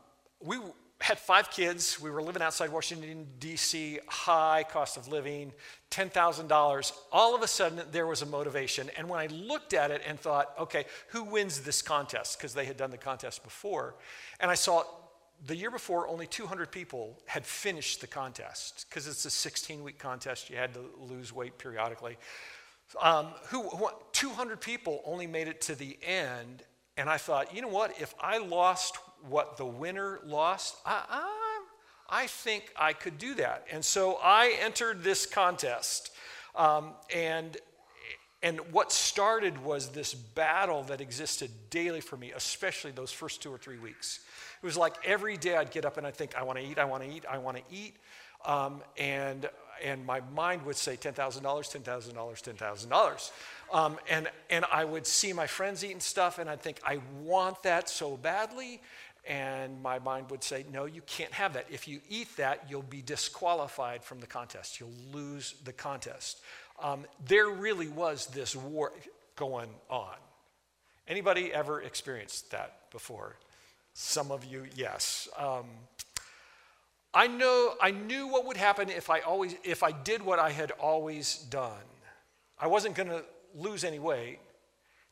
we 0.42 0.58
had 1.00 1.20
five 1.20 1.52
kids. 1.52 2.00
We 2.00 2.10
were 2.10 2.22
living 2.22 2.42
outside 2.42 2.72
Washington, 2.72 3.28
D.C., 3.40 4.00
high 4.08 4.66
cost 4.70 4.98
of 4.98 5.08
living, 5.08 5.54
$10,000. 5.92 6.92
All 7.12 7.36
of 7.36 7.42
a 7.42 7.48
sudden, 7.48 7.82
there 7.92 8.08
was 8.08 8.22
a 8.22 8.26
motivation. 8.26 8.90
And 8.98 9.08
when 9.08 9.20
I 9.20 9.28
looked 9.28 9.74
at 9.74 9.92
it 9.92 10.02
and 10.08 10.20
thought, 10.20 10.54
okay, 10.60 10.86
who 11.10 11.24
wins 11.24 11.62
this 11.62 11.82
contest? 11.82 12.38
Because 12.38 12.54
they 12.54 12.66
had 12.66 12.78
done 12.78 12.92
the 12.92 12.98
contest 12.98 13.44
before. 13.44 13.96
And 14.40 14.52
I 14.52 14.56
saw 14.56 14.84
the 15.46 15.56
year 15.56 15.72
before, 15.72 16.08
only 16.08 16.26
200 16.26 16.72
people 16.72 17.20
had 17.26 17.46
finished 17.46 18.00
the 18.00 18.08
contest 18.08 18.86
because 18.90 19.08
it's 19.08 19.26
a 19.26 19.30
16 19.30 19.84
week 19.84 20.00
contest. 20.00 20.50
You 20.50 20.56
had 20.56 20.74
to 20.74 20.86
lose 21.00 21.34
weight 21.34 21.58
periodically 21.58 22.18
um, 23.02 23.28
who, 23.48 23.64
who, 23.70 23.90
200 24.24 24.62
people 24.62 25.02
only 25.04 25.28
made 25.28 25.50
it 25.50 25.60
to 25.60 25.76
the 25.76 25.98
end. 26.02 26.64
And 26.96 27.10
I 27.10 27.18
thought, 27.18 27.54
you 27.54 27.62
know 27.62 27.68
what? 27.68 28.00
If 28.00 28.16
I 28.22 28.38
lost 28.38 28.96
what 29.28 29.58
the 29.58 29.66
winner 29.66 30.22
lost, 30.24 30.78
I, 30.86 31.04
I, 31.10 32.22
I 32.24 32.28
think 32.28 32.72
I 32.80 32.94
could 32.94 33.18
do 33.18 33.36
that. 33.36 33.66
And 33.70 33.84
so 33.84 34.18
I 34.24 34.56
entered 34.62 35.04
this 35.04 35.26
contest. 35.26 36.12
Um, 36.56 36.92
and, 37.14 37.58
and 38.42 38.62
what 38.72 38.94
started 38.94 39.62
was 39.62 39.90
this 39.90 40.14
battle 40.14 40.84
that 40.84 41.02
existed 41.02 41.52
daily 41.70 42.00
for 42.00 42.16
me, 42.16 42.32
especially 42.34 42.92
those 42.92 43.12
first 43.12 43.42
two 43.42 43.54
or 43.54 43.58
three 43.58 43.78
weeks. 43.78 44.22
It 44.62 44.66
was 44.66 44.78
like 44.78 44.96
every 45.04 45.36
day 45.36 45.58
I'd 45.58 45.72
get 45.72 45.84
up 45.84 45.98
and 45.98 46.08
I'd 46.08 46.16
think, 46.16 46.34
I 46.38 46.44
want 46.44 46.60
to 46.60 46.66
eat, 46.66 46.80
I 46.80 46.86
want 46.86 47.04
to 47.04 47.10
eat, 47.10 47.26
I 47.30 47.40
want 47.40 47.58
to 47.58 47.64
eat. 47.70 47.98
Um, 48.46 48.84
and 48.98 49.50
and 49.84 50.06
my 50.06 50.22
mind 50.34 50.64
would 50.64 50.76
say 50.76 50.96
$10,000, 50.96 51.14
$10,000, 51.14 52.14
$10,000. 52.14 53.32
Um, 53.74 53.98
and, 54.08 54.30
and 54.52 54.66
I 54.72 54.86
would 54.86 55.08
see 55.08 55.34
my 55.34 55.48
friends 55.48 55.84
eating 55.84 56.00
stuff, 56.00 56.38
and 56.38 56.48
I'd 56.48 56.62
think, 56.62 56.80
I 56.86 57.00
want 57.24 57.64
that 57.64 57.90
so 57.90 58.16
badly. 58.16 58.80
And 59.26 59.82
my 59.82 59.98
mind 60.00 60.30
would 60.30 60.44
say, 60.44 60.66
No, 60.72 60.86
you 60.86 61.02
can't 61.02 61.32
have 61.32 61.54
that. 61.54 61.66
If 61.72 61.88
you 61.88 62.02
eat 62.10 62.36
that, 62.38 62.66
you'll 62.70 62.84
be 62.84 63.02
disqualified 63.02 64.04
from 64.04 64.20
the 64.20 64.28
contest. 64.28 64.80
You'll 64.80 64.92
lose 65.12 65.56
the 65.64 65.74
contest. 65.74 66.42
Um, 66.82 67.06
there 67.26 67.50
really 67.50 67.88
was 67.88 68.28
this 68.28 68.56
war 68.56 68.92
going 69.36 69.70
on. 69.90 70.16
Anybody 71.08 71.54
ever 71.54 71.82
experienced 71.82 72.52
that 72.52 72.92
before? 72.92 73.38
Some 73.94 74.30
of 74.32 74.44
you, 74.44 74.66
yes. 74.76 75.30
Um, 75.38 75.66
I 77.14 77.28
know 77.28 77.76
I 77.82 77.92
knew 77.92 78.28
what 78.28 78.46
would 78.46 78.58
happen 78.58 78.90
if 78.90 79.10
I 79.10 79.20
always 79.22 79.56
if 79.64 79.84
I 79.84 79.92
did 79.92 80.22
what 80.22 80.40
I 80.40 80.52
had 80.52 80.72
always 80.72 81.38
done. 81.38 81.72
I 82.60 82.68
wasn't 82.68 82.96
going 82.96 83.10
to 83.10 83.24
lose 83.56 83.84
any 83.84 84.00
weight. 84.00 84.40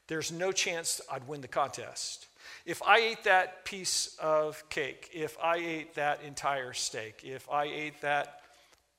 There's 0.07 0.31
no 0.31 0.51
chance 0.51 0.99
I'd 1.11 1.27
win 1.27 1.41
the 1.41 1.47
contest. 1.47 2.27
If 2.65 2.81
I 2.83 2.97
ate 2.97 3.23
that 3.23 3.65
piece 3.65 4.17
of 4.19 4.67
cake, 4.69 5.09
if 5.13 5.37
I 5.41 5.57
ate 5.57 5.95
that 5.95 6.21
entire 6.23 6.73
steak, 6.73 7.21
if 7.23 7.49
I 7.49 7.65
ate 7.65 8.01
that 8.01 8.41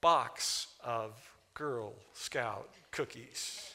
box 0.00 0.68
of 0.82 1.12
Girl 1.54 1.94
Scout 2.14 2.70
cookies, 2.90 3.74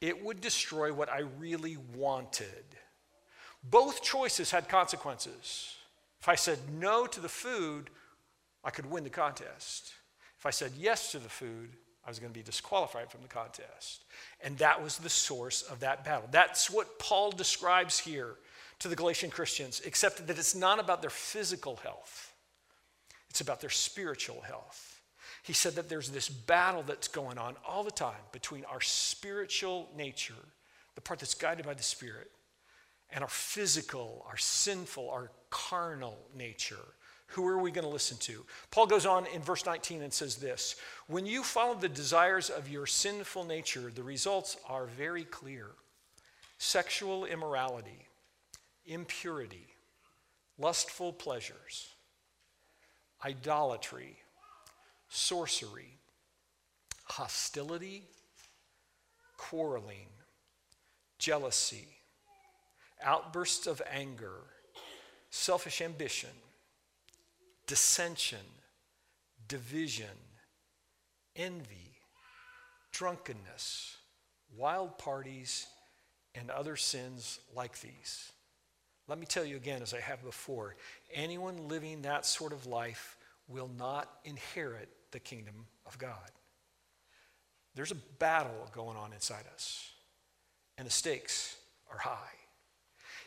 it 0.00 0.24
would 0.24 0.40
destroy 0.40 0.92
what 0.92 1.08
I 1.08 1.20
really 1.38 1.76
wanted. 1.94 2.64
Both 3.62 4.02
choices 4.02 4.50
had 4.50 4.68
consequences. 4.68 5.76
If 6.20 6.28
I 6.28 6.34
said 6.34 6.58
no 6.72 7.06
to 7.06 7.20
the 7.20 7.28
food, 7.28 7.90
I 8.64 8.70
could 8.70 8.86
win 8.86 9.04
the 9.04 9.10
contest. 9.10 9.92
If 10.38 10.46
I 10.46 10.50
said 10.50 10.72
yes 10.76 11.12
to 11.12 11.18
the 11.18 11.28
food, 11.28 11.76
I 12.04 12.10
was 12.10 12.18
going 12.18 12.32
to 12.32 12.38
be 12.38 12.44
disqualified 12.44 13.10
from 13.10 13.22
the 13.22 13.28
contest. 13.28 14.04
And 14.42 14.58
that 14.58 14.82
was 14.82 14.98
the 14.98 15.08
source 15.08 15.62
of 15.62 15.80
that 15.80 16.04
battle. 16.04 16.28
That's 16.30 16.68
what 16.68 16.98
Paul 16.98 17.30
describes 17.30 17.98
here 17.98 18.34
to 18.80 18.88
the 18.88 18.96
Galatian 18.96 19.30
Christians, 19.30 19.80
except 19.84 20.26
that 20.26 20.38
it's 20.38 20.56
not 20.56 20.80
about 20.80 21.00
their 21.00 21.10
physical 21.10 21.76
health, 21.76 22.32
it's 23.30 23.40
about 23.40 23.60
their 23.60 23.70
spiritual 23.70 24.40
health. 24.40 25.00
He 25.44 25.52
said 25.52 25.74
that 25.74 25.88
there's 25.88 26.10
this 26.10 26.28
battle 26.28 26.84
that's 26.84 27.08
going 27.08 27.38
on 27.38 27.56
all 27.66 27.82
the 27.82 27.90
time 27.90 28.20
between 28.30 28.64
our 28.66 28.80
spiritual 28.80 29.88
nature, 29.96 30.34
the 30.94 31.00
part 31.00 31.18
that's 31.18 31.34
guided 31.34 31.66
by 31.66 31.74
the 31.74 31.82
Spirit, 31.82 32.30
and 33.10 33.22
our 33.22 33.30
physical, 33.30 34.24
our 34.28 34.36
sinful, 34.36 35.10
our 35.10 35.30
carnal 35.50 36.18
nature. 36.36 36.76
Who 37.32 37.46
are 37.46 37.58
we 37.58 37.70
going 37.70 37.84
to 37.84 37.90
listen 37.90 38.16
to? 38.18 38.44
Paul 38.70 38.86
goes 38.86 39.06
on 39.06 39.26
in 39.26 39.42
verse 39.42 39.64
19 39.64 40.02
and 40.02 40.12
says 40.12 40.36
this 40.36 40.76
When 41.06 41.26
you 41.26 41.42
follow 41.42 41.74
the 41.74 41.88
desires 41.88 42.50
of 42.50 42.68
your 42.68 42.86
sinful 42.86 43.44
nature, 43.44 43.90
the 43.94 44.02
results 44.02 44.56
are 44.68 44.86
very 44.86 45.24
clear 45.24 45.66
sexual 46.58 47.24
immorality, 47.24 48.06
impurity, 48.86 49.66
lustful 50.58 51.12
pleasures, 51.12 51.88
idolatry, 53.24 54.16
sorcery, 55.08 55.98
hostility, 57.04 58.04
quarreling, 59.36 60.08
jealousy 61.18 61.88
outbursts 63.04 63.66
of 63.66 63.82
anger, 63.90 64.34
selfish 65.30 65.80
ambition, 65.80 66.30
dissension, 67.66 68.38
division, 69.48 70.06
envy, 71.36 71.92
drunkenness, 72.92 73.96
wild 74.56 74.98
parties, 74.98 75.66
and 76.34 76.50
other 76.50 76.76
sins 76.76 77.40
like 77.54 77.80
these. 77.80 78.32
Let 79.08 79.18
me 79.18 79.26
tell 79.26 79.44
you 79.44 79.56
again, 79.56 79.82
as 79.82 79.94
I 79.94 80.00
have 80.00 80.22
before 80.22 80.76
anyone 81.12 81.68
living 81.68 82.02
that 82.02 82.24
sort 82.24 82.52
of 82.52 82.66
life 82.66 83.16
will 83.48 83.70
not 83.76 84.08
inherit 84.24 84.88
the 85.10 85.20
kingdom 85.20 85.66
of 85.86 85.98
God. 85.98 86.30
There's 87.74 87.90
a 87.90 87.96
battle 88.18 88.70
going 88.74 88.96
on 88.96 89.12
inside 89.12 89.44
us, 89.54 89.90
and 90.78 90.86
the 90.86 90.92
stakes 90.92 91.56
are 91.90 91.98
high. 91.98 92.41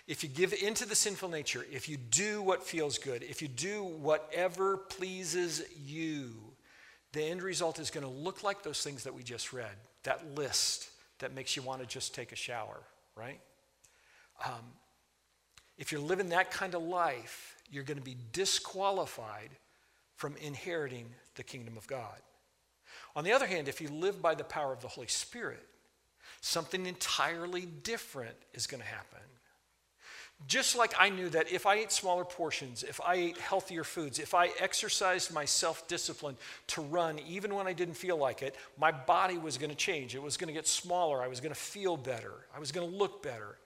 If 0.07 0.23
you 0.23 0.29
give 0.29 0.53
into 0.53 0.85
the 0.85 0.95
sinful 0.95 1.29
nature, 1.29 1.65
if 1.71 1.89
you 1.89 1.97
do 1.97 2.41
what 2.41 2.63
feels 2.63 2.97
good, 2.99 3.23
if 3.23 3.41
you 3.41 3.47
do 3.47 3.83
whatever 3.83 4.77
pleases 4.77 5.63
you, 5.83 6.33
the 7.11 7.23
end 7.23 7.41
result 7.41 7.79
is 7.79 7.89
going 7.89 8.05
to 8.05 8.11
look 8.11 8.43
like 8.43 8.61
those 8.61 8.83
things 8.83 9.03
that 9.03 9.13
we 9.13 9.23
just 9.23 9.53
read 9.53 9.75
that 10.03 10.35
list 10.35 10.89
that 11.19 11.33
makes 11.33 11.55
you 11.55 11.63
want 11.63 11.81
to 11.81 11.87
just 11.87 12.13
take 12.13 12.31
a 12.31 12.35
shower, 12.35 12.79
right? 13.15 13.39
Um, 14.45 14.61
if 15.77 15.91
you're 15.91 16.01
living 16.01 16.29
that 16.29 16.51
kind 16.51 16.75
of 16.75 16.83
life, 16.83 17.55
you're 17.71 17.83
going 17.83 17.97
to 17.97 18.03
be 18.03 18.17
disqualified 18.31 19.49
from 20.15 20.35
inheriting 20.37 21.07
the 21.35 21.43
kingdom 21.43 21.77
of 21.77 21.87
God. 21.87 22.21
On 23.15 23.23
the 23.23 23.33
other 23.33 23.47
hand, 23.47 23.67
if 23.67 23.81
you 23.81 23.89
live 23.89 24.21
by 24.21 24.35
the 24.35 24.43
power 24.43 24.71
of 24.71 24.81
the 24.81 24.87
Holy 24.87 25.07
Spirit, 25.07 25.65
something 26.41 26.85
entirely 26.85 27.65
different 27.65 28.35
is 28.53 28.67
going 28.67 28.81
to 28.81 28.87
happen. 28.87 29.19
Just 30.47 30.75
like 30.75 30.93
I 30.99 31.09
knew 31.09 31.29
that 31.29 31.51
if 31.51 31.65
I 31.65 31.75
ate 31.75 31.91
smaller 31.91 32.23
portions, 32.23 32.83
if 32.83 33.01
I 33.01 33.15
ate 33.15 33.37
healthier 33.37 33.83
foods, 33.83 34.19
if 34.19 34.33
I 34.35 34.49
exercised 34.59 35.33
my 35.33 35.45
self 35.45 35.87
discipline 35.87 36.37
to 36.67 36.81
run 36.81 37.19
even 37.27 37.55
when 37.55 37.67
I 37.67 37.73
didn't 37.73 37.95
feel 37.95 38.17
like 38.17 38.43
it, 38.43 38.55
my 38.77 38.91
body 38.91 39.37
was 39.37 39.57
going 39.57 39.71
to 39.71 39.75
change. 39.75 40.13
It 40.13 40.21
was 40.21 40.37
going 40.37 40.47
to 40.47 40.53
get 40.53 40.67
smaller. 40.67 41.23
I 41.23 41.27
was 41.27 41.39
going 41.39 41.53
to 41.53 41.59
feel 41.59 41.97
better. 41.97 42.33
I 42.55 42.59
was 42.59 42.71
going 42.71 42.89
to 42.89 42.95
look 42.95 43.23
better. 43.23 43.57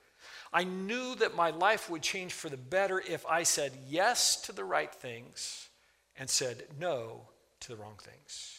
I 0.54 0.64
knew 0.64 1.16
that 1.16 1.36
my 1.36 1.50
life 1.52 1.90
would 1.90 2.02
change 2.02 2.34
for 2.34 2.50
the 2.50 2.58
better 2.58 3.02
if 3.08 3.26
I 3.26 3.44
said 3.44 3.74
yes 3.88 4.42
to 4.44 4.52
the 4.52 4.64
right 4.64 4.94
things 4.94 5.68
and 6.18 6.30
said 6.30 6.64
no 6.80 7.22
to 7.62 7.70
the 7.70 7.76
wrong 7.76 7.98
things. 8.02 8.59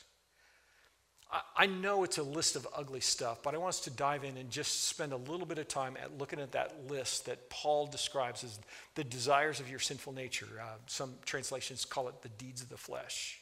I 1.56 1.66
know 1.66 2.02
it's 2.02 2.18
a 2.18 2.22
list 2.22 2.56
of 2.56 2.66
ugly 2.74 3.00
stuff, 3.00 3.42
but 3.42 3.54
I 3.54 3.58
want 3.58 3.74
us 3.74 3.80
to 3.80 3.90
dive 3.90 4.24
in 4.24 4.36
and 4.36 4.50
just 4.50 4.88
spend 4.88 5.12
a 5.12 5.16
little 5.16 5.46
bit 5.46 5.58
of 5.58 5.68
time 5.68 5.96
at 6.02 6.18
looking 6.18 6.40
at 6.40 6.52
that 6.52 6.88
list 6.88 7.26
that 7.26 7.48
Paul 7.50 7.86
describes 7.86 8.42
as 8.42 8.58
the 8.96 9.04
desires 9.04 9.60
of 9.60 9.70
your 9.70 9.78
sinful 9.78 10.12
nature. 10.12 10.48
Uh, 10.60 10.76
some 10.86 11.14
translations 11.24 11.84
call 11.84 12.08
it 12.08 12.20
the 12.22 12.30
deeds 12.30 12.62
of 12.62 12.68
the 12.68 12.76
flesh. 12.76 13.40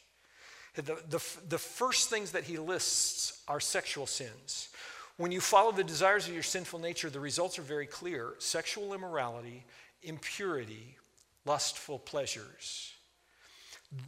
The, 0.74 0.82
the, 0.82 1.22
the 1.48 1.58
first 1.58 2.10
things 2.10 2.32
that 2.32 2.44
he 2.44 2.58
lists 2.58 3.42
are 3.48 3.58
sexual 3.58 4.06
sins. 4.06 4.68
When 5.16 5.32
you 5.32 5.40
follow 5.40 5.72
the 5.72 5.82
desires 5.82 6.28
of 6.28 6.34
your 6.34 6.42
sinful 6.42 6.78
nature, 6.78 7.10
the 7.10 7.20
results 7.20 7.58
are 7.58 7.62
very 7.62 7.86
clear 7.86 8.34
sexual 8.38 8.92
immorality, 8.94 9.64
impurity, 10.02 10.96
lustful 11.44 11.98
pleasures. 11.98 12.92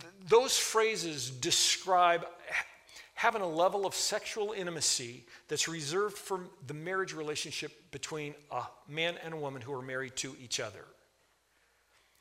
Th- 0.00 0.12
those 0.28 0.58
phrases 0.58 1.30
describe 1.30 2.26
having 3.20 3.42
a 3.42 3.46
level 3.46 3.84
of 3.84 3.94
sexual 3.94 4.52
intimacy 4.52 5.26
that's 5.46 5.68
reserved 5.68 6.16
for 6.16 6.40
the 6.66 6.72
marriage 6.72 7.12
relationship 7.12 7.70
between 7.90 8.34
a 8.50 8.62
man 8.88 9.14
and 9.22 9.34
a 9.34 9.36
woman 9.36 9.60
who 9.60 9.74
are 9.74 9.82
married 9.82 10.16
to 10.16 10.34
each 10.42 10.58
other. 10.58 10.86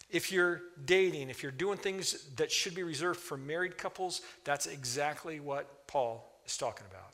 If 0.09 0.29
you're 0.29 0.61
dating, 0.83 1.29
if 1.29 1.41
you're 1.41 1.53
doing 1.53 1.77
things 1.77 2.25
that 2.35 2.51
should 2.51 2.75
be 2.75 2.83
reserved 2.83 3.17
for 3.17 3.37
married 3.37 3.77
couples, 3.77 4.19
that's 4.43 4.67
exactly 4.67 5.39
what 5.39 5.87
Paul 5.87 6.29
is 6.45 6.57
talking 6.57 6.85
about. 6.91 7.13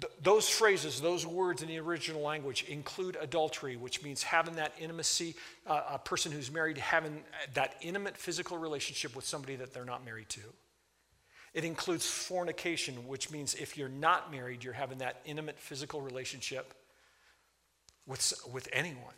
Th- 0.00 0.12
those 0.22 0.48
phrases, 0.48 1.02
those 1.02 1.26
words 1.26 1.60
in 1.60 1.68
the 1.68 1.78
original 1.78 2.22
language 2.22 2.64
include 2.66 3.18
adultery, 3.20 3.76
which 3.76 4.02
means 4.02 4.22
having 4.22 4.54
that 4.54 4.72
intimacy, 4.80 5.36
uh, 5.66 5.82
a 5.90 5.98
person 5.98 6.32
who's 6.32 6.50
married 6.50 6.78
having 6.78 7.24
that 7.52 7.74
intimate 7.82 8.16
physical 8.16 8.56
relationship 8.56 9.14
with 9.14 9.26
somebody 9.26 9.56
that 9.56 9.74
they're 9.74 9.84
not 9.84 10.02
married 10.02 10.30
to. 10.30 10.40
It 11.54 11.64
includes 11.64 12.06
fornication, 12.08 13.06
which 13.06 13.30
means 13.30 13.54
if 13.54 13.76
you're 13.76 13.88
not 13.88 14.30
married, 14.30 14.62
you're 14.62 14.72
having 14.72 14.98
that 14.98 15.20
intimate 15.24 15.58
physical 15.58 16.00
relationship 16.00 16.74
with, 18.06 18.32
with 18.52 18.68
anyone. 18.72 19.14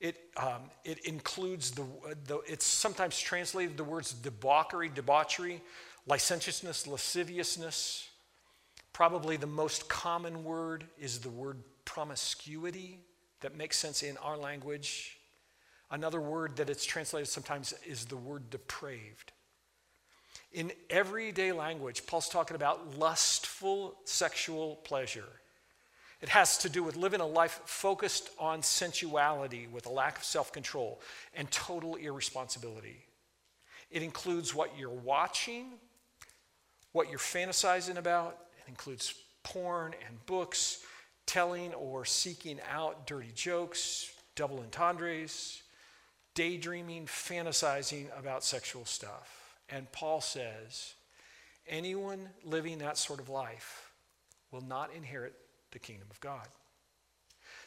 It, 0.00 0.16
um, 0.36 0.62
it 0.84 0.98
includes 1.06 1.70
the, 1.70 1.84
the, 2.26 2.40
it's 2.46 2.66
sometimes 2.66 3.18
translated 3.18 3.76
the 3.76 3.84
words 3.84 4.12
debauchery, 4.12 4.90
debauchery, 4.94 5.62
licentiousness, 6.06 6.86
lasciviousness. 6.86 8.08
Probably 8.92 9.36
the 9.36 9.46
most 9.46 9.88
common 9.88 10.44
word 10.44 10.86
is 10.98 11.20
the 11.20 11.30
word 11.30 11.62
promiscuity 11.84 13.00
that 13.40 13.56
makes 13.56 13.78
sense 13.78 14.02
in 14.02 14.16
our 14.18 14.36
language. 14.36 15.18
Another 15.90 16.20
word 16.20 16.56
that 16.56 16.68
it's 16.68 16.84
translated 16.84 17.28
sometimes 17.28 17.72
is 17.86 18.06
the 18.06 18.16
word 18.16 18.50
depraved. 18.50 19.32
In 20.56 20.72
everyday 20.88 21.52
language, 21.52 22.06
Paul's 22.06 22.30
talking 22.30 22.54
about 22.54 22.98
lustful 22.98 23.94
sexual 24.06 24.76
pleasure. 24.76 25.28
It 26.22 26.30
has 26.30 26.56
to 26.58 26.70
do 26.70 26.82
with 26.82 26.96
living 26.96 27.20
a 27.20 27.26
life 27.26 27.60
focused 27.66 28.30
on 28.38 28.62
sensuality 28.62 29.66
with 29.70 29.84
a 29.84 29.90
lack 29.90 30.16
of 30.16 30.24
self 30.24 30.54
control 30.54 31.02
and 31.34 31.50
total 31.50 31.96
irresponsibility. 31.96 33.04
It 33.90 34.02
includes 34.02 34.54
what 34.54 34.70
you're 34.78 34.88
watching, 34.88 35.74
what 36.92 37.10
you're 37.10 37.18
fantasizing 37.18 37.98
about. 37.98 38.38
It 38.58 38.70
includes 38.70 39.12
porn 39.42 39.94
and 40.08 40.24
books, 40.24 40.78
telling 41.26 41.74
or 41.74 42.06
seeking 42.06 42.60
out 42.72 43.06
dirty 43.06 43.32
jokes, 43.34 44.10
double 44.34 44.60
entendres, 44.60 45.62
daydreaming, 46.34 47.04
fantasizing 47.04 48.06
about 48.18 48.42
sexual 48.42 48.86
stuff. 48.86 49.45
And 49.68 49.90
Paul 49.92 50.20
says, 50.20 50.94
anyone 51.66 52.28
living 52.44 52.78
that 52.78 52.98
sort 52.98 53.20
of 53.20 53.28
life 53.28 53.90
will 54.50 54.60
not 54.60 54.90
inherit 54.94 55.34
the 55.72 55.78
kingdom 55.78 56.08
of 56.10 56.20
God. 56.20 56.46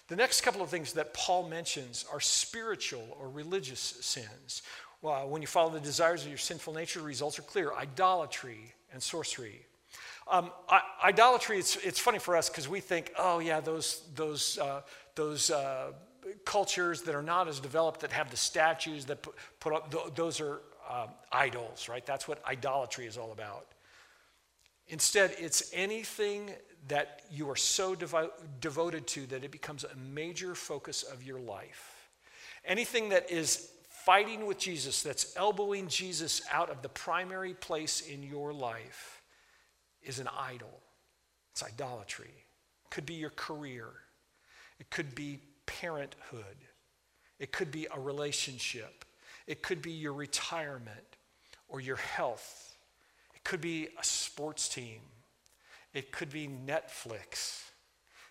The 0.07 0.15
next 0.15 0.41
couple 0.41 0.61
of 0.61 0.69
things 0.69 0.93
that 0.93 1.13
Paul 1.13 1.47
mentions 1.47 2.05
are 2.11 2.19
spiritual 2.19 3.15
or 3.19 3.29
religious 3.29 3.79
sins. 3.79 4.63
Well, 5.01 5.29
when 5.29 5.41
you 5.41 5.47
follow 5.47 5.69
the 5.69 5.79
desires 5.79 6.23
of 6.23 6.29
your 6.29 6.37
sinful 6.37 6.73
nature, 6.73 6.99
the 6.99 7.05
results 7.05 7.37
are 7.37 7.43
clear 7.43 7.73
idolatry 7.73 8.73
and 8.91 9.03
sorcery. 9.03 9.61
Um, 10.27 10.51
I, 10.67 10.81
idolatry, 11.03 11.59
it's, 11.59 11.75
it's 11.77 11.99
funny 11.99 12.19
for 12.19 12.35
us 12.35 12.49
because 12.49 12.67
we 12.67 12.79
think, 12.79 13.13
oh, 13.17 13.39
yeah, 13.39 13.59
those, 13.59 14.01
those, 14.15 14.57
uh, 14.57 14.81
those 15.15 15.51
uh, 15.51 15.91
cultures 16.45 17.01
that 17.03 17.15
are 17.15 17.23
not 17.23 17.47
as 17.47 17.59
developed 17.59 18.01
that 18.01 18.11
have 18.11 18.29
the 18.31 18.37
statues 18.37 19.05
that 19.05 19.21
put, 19.21 19.35
put 19.59 19.73
up, 19.73 20.15
those 20.15 20.39
are 20.39 20.61
um, 20.89 21.09
idols, 21.31 21.87
right? 21.87 22.05
That's 22.05 22.27
what 22.27 22.43
idolatry 22.45 23.05
is 23.05 23.17
all 23.17 23.31
about. 23.31 23.67
Instead, 24.87 25.35
it's 25.37 25.71
anything 25.73 26.51
that 26.87 27.21
you 27.31 27.49
are 27.49 27.55
so 27.55 27.95
devo- 27.95 28.31
devoted 28.59 29.05
to 29.07 29.25
that 29.27 29.43
it 29.43 29.51
becomes 29.51 29.83
a 29.83 29.95
major 29.95 30.55
focus 30.55 31.03
of 31.03 31.23
your 31.23 31.39
life. 31.39 32.09
Anything 32.65 33.09
that 33.09 33.29
is 33.29 33.69
fighting 33.89 34.47
with 34.47 34.57
Jesus, 34.57 35.03
that's 35.03 35.35
elbowing 35.37 35.87
Jesus 35.87 36.41
out 36.51 36.69
of 36.69 36.81
the 36.81 36.89
primary 36.89 37.53
place 37.53 38.01
in 38.01 38.23
your 38.23 38.51
life, 38.51 39.21
is 40.01 40.19
an 40.19 40.27
idol. 40.37 40.81
It's 41.51 41.63
idolatry. 41.63 42.33
It 42.85 42.89
could 42.89 43.05
be 43.05 43.15
your 43.15 43.29
career, 43.31 43.87
it 44.79 44.89
could 44.89 45.13
be 45.13 45.39
parenthood, 45.65 46.57
it 47.37 47.51
could 47.51 47.69
be 47.71 47.87
a 47.93 47.99
relationship, 47.99 49.05
it 49.49 49.63
could 49.63 49.81
be 49.81 49.91
your 49.91 50.13
retirement 50.13 51.17
or 51.67 51.81
your 51.81 51.95
health. 51.95 52.77
It 53.33 53.43
could 53.43 53.59
be 53.59 53.87
a 53.99 54.03
sports 54.03 54.69
team. 54.69 54.99
It 55.91 56.11
could 56.11 56.31
be 56.31 56.47
Netflix. 56.47 57.63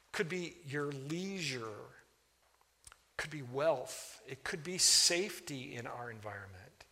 It 0.07 0.12
could 0.12 0.28
be 0.28 0.54
your 0.64 0.92
leisure. 1.11 1.59
It 1.59 3.16
could 3.16 3.31
be 3.31 3.42
wealth. 3.42 4.20
It 4.28 4.44
could 4.44 4.62
be 4.62 4.78
safety 4.78 5.74
in 5.74 5.88
our 5.88 6.09
environment. 6.09 6.85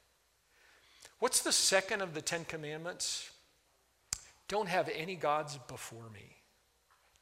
What's 1.21 1.43
the 1.43 1.53
second 1.53 2.03
of 2.03 2.13
the 2.13 2.21
Ten 2.21 2.45
Commandments? 2.45 3.31
Don't 4.49 4.69
have 4.69 4.91
any 4.93 5.15
gods 5.15 5.57
before 5.69 6.11
me. 6.13 6.35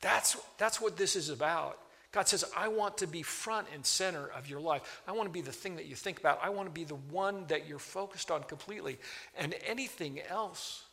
That's, 0.01 0.38
that's 0.57 0.81
what 0.81 0.97
this 0.97 1.17
is 1.17 1.29
about. 1.29 1.79
God 2.14 2.29
says, 2.29 2.44
I 2.57 2.68
want 2.68 2.98
to 2.98 3.09
be 3.09 3.22
front 3.22 3.66
and 3.74 3.85
center 3.85 4.29
of 4.37 4.48
your 4.48 4.61
life. 4.61 5.03
I 5.09 5.11
want 5.11 5.29
to 5.29 5.33
be 5.33 5.40
the 5.40 5.50
thing 5.50 5.74
that 5.74 5.87
you 5.87 5.96
think 5.96 6.20
about. 6.20 6.38
I 6.40 6.48
want 6.48 6.68
to 6.68 6.72
be 6.72 6.85
the 6.85 6.94
one 6.94 7.44
that 7.48 7.66
you're 7.66 7.81
focused 7.81 8.31
on 8.31 8.44
completely. 8.44 8.98
And 9.37 9.53
anything 9.66 10.20
else 10.31 10.85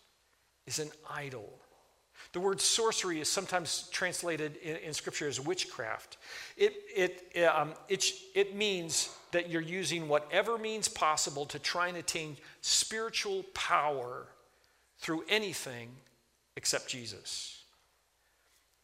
is 0.65 0.79
an 0.79 0.89
idol. 1.07 1.47
The 2.33 2.39
word 2.39 2.59
sorcery 2.59 3.19
is 3.19 3.29
sometimes 3.29 3.87
translated 3.91 4.55
in, 4.63 4.77
in 4.77 4.93
Scripture 4.95 5.27
as 5.27 5.39
witchcraft. 5.39 6.17
It, 6.57 6.73
it, 6.95 7.45
um, 7.45 7.73
it, 7.87 8.03
it 8.33 8.55
means 8.55 9.15
that 9.31 9.47
you're 9.47 9.61
using 9.61 10.07
whatever 10.07 10.57
means 10.57 10.87
possible 10.87 11.45
to 11.45 11.59
try 11.59 11.87
and 11.87 11.97
attain 11.97 12.35
spiritual 12.61 13.43
power 13.53 14.25
through 14.97 15.23
anything 15.29 15.89
except 16.57 16.87
Jesus. 16.87 17.61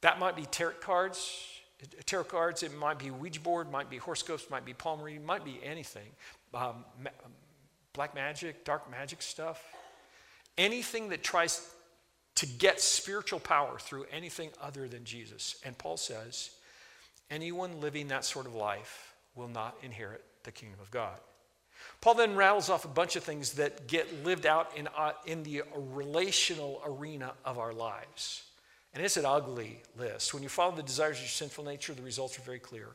That 0.02 0.20
might 0.20 0.36
be 0.36 0.44
tarot 0.44 0.74
cards 0.82 1.57
tarot 2.06 2.26
cards, 2.26 2.64
it 2.64 2.76
might 2.76 3.00
be 3.00 3.12
Ouija 3.12 3.40
board, 3.40 3.72
might 3.72 3.90
be 3.90 3.98
horoscopes, 3.98 4.50
might 4.50 4.66
be 4.66 4.74
palm 4.74 5.02
reading, 5.02 5.26
might 5.26 5.46
be 5.46 5.60
anything. 5.64 6.08
Um, 6.54 6.86
ma- 7.02 7.10
black 7.94 8.16
magic, 8.16 8.66
dark 8.66 8.90
magic 8.90 9.22
stuff. 9.22 9.64
Anything 10.58 11.10
that 11.10 11.24
tries 11.24 11.70
to 12.36 12.46
get 12.46 12.80
spiritual 12.80 13.40
power 13.40 13.80
through 13.80 14.06
anything 14.12 14.50
other 14.62 14.88
than 14.88 15.04
Jesus. 15.04 15.56
And 15.64 15.78
Paul 15.78 15.98
says, 15.98 16.52
anyone 17.30 17.82
living 17.82 18.08
that 18.10 18.26
sort 18.26 18.46
of 18.46 18.56
life 18.56 19.16
will 19.36 19.48
not 19.48 19.76
inherit 19.84 20.24
the 20.44 20.52
kingdom 20.52 20.80
of 20.80 20.92
God. 20.92 21.20
Paul 22.02 22.16
then 22.16 22.36
rattles 22.36 22.70
off 22.70 22.86
a 22.86 22.90
bunch 22.90 23.16
of 23.16 23.24
things 23.24 23.54
that 23.54 23.88
get 23.88 24.24
lived 24.24 24.46
out 24.46 24.76
in, 24.76 24.88
uh, 24.98 25.14
in 25.26 25.44
the 25.44 25.64
relational 25.76 26.82
arena 26.86 27.34
of 27.46 27.58
our 27.58 27.74
lives. 27.74 28.44
And 28.98 29.06
it's 29.06 29.16
an 29.16 29.28
ugly 29.28 29.78
list. 29.96 30.34
When 30.34 30.42
you 30.42 30.50
follow 30.50 30.76
the 30.76 30.82
desires 30.82 31.18
of 31.18 31.22
your 31.22 31.30
sinful 31.30 31.64
nature, 31.64 31.94
the 31.94 32.02
results 32.02 32.40
are 32.40 32.42
very 32.42 32.58
clear 32.58 32.88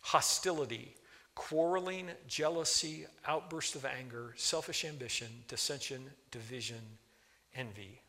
hostility, 0.00 0.94
quarreling, 1.34 2.08
jealousy, 2.26 3.04
outburst 3.26 3.76
of 3.76 3.84
anger, 3.84 4.32
selfish 4.36 4.82
ambition, 4.86 5.26
dissension, 5.46 6.00
division, 6.30 6.80
envy. 7.54 8.00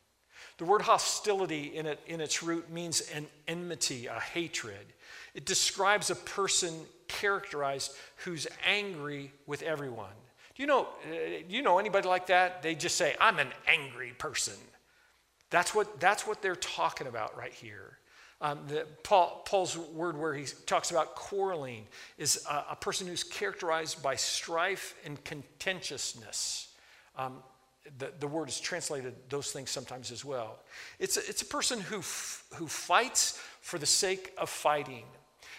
The 0.57 0.63
word 0.63 0.83
hostility 0.83 1.75
in, 1.75 1.85
it, 1.85 1.99
in 2.07 2.21
its 2.21 2.41
root 2.41 2.71
means 2.71 3.01
an 3.13 3.27
enmity, 3.45 4.07
a 4.07 4.17
hatred. 4.17 4.93
It 5.33 5.45
describes 5.45 6.11
a 6.11 6.15
person 6.15 6.73
characterized 7.09 7.91
who's 8.23 8.47
angry 8.65 9.33
with 9.47 9.63
everyone. 9.63 10.15
Do 10.55 10.63
you 10.63 10.67
know, 10.67 10.83
uh, 10.83 11.43
do 11.45 11.53
you 11.53 11.61
know 11.61 11.77
anybody 11.77 12.07
like 12.07 12.27
that? 12.27 12.63
They 12.63 12.73
just 12.73 12.95
say, 12.95 13.17
I'm 13.19 13.37
an 13.37 13.49
angry 13.67 14.13
person. 14.17 14.53
That's 15.51 15.75
what, 15.75 15.99
that's 15.99 16.25
what 16.25 16.41
they're 16.41 16.55
talking 16.55 17.05
about 17.05 17.37
right 17.37 17.53
here. 17.53 17.97
Um, 18.41 18.59
the, 18.67 18.87
Paul, 19.03 19.43
Paul's 19.45 19.77
word 19.77 20.17
where 20.17 20.33
he 20.33 20.45
talks 20.65 20.89
about 20.89 21.13
quarreling 21.13 21.85
is 22.17 22.43
a, 22.49 22.65
a 22.71 22.75
person 22.75 23.05
who's 23.05 23.23
characterized 23.23 24.01
by 24.01 24.15
strife 24.15 24.95
and 25.05 25.23
contentiousness. 25.23 26.69
Um, 27.15 27.43
the, 27.99 28.11
the 28.19 28.27
word 28.27 28.49
is 28.49 28.59
translated 28.59 29.13
those 29.29 29.51
things 29.51 29.69
sometimes 29.69 30.11
as 30.11 30.25
well. 30.25 30.59
It's 30.97 31.17
a, 31.17 31.19
it's 31.19 31.43
a 31.43 31.45
person 31.45 31.79
who, 31.79 31.99
f- 31.99 32.45
who 32.55 32.67
fights 32.67 33.39
for 33.61 33.77
the 33.77 33.85
sake 33.85 34.33
of 34.39 34.49
fighting. 34.49 35.03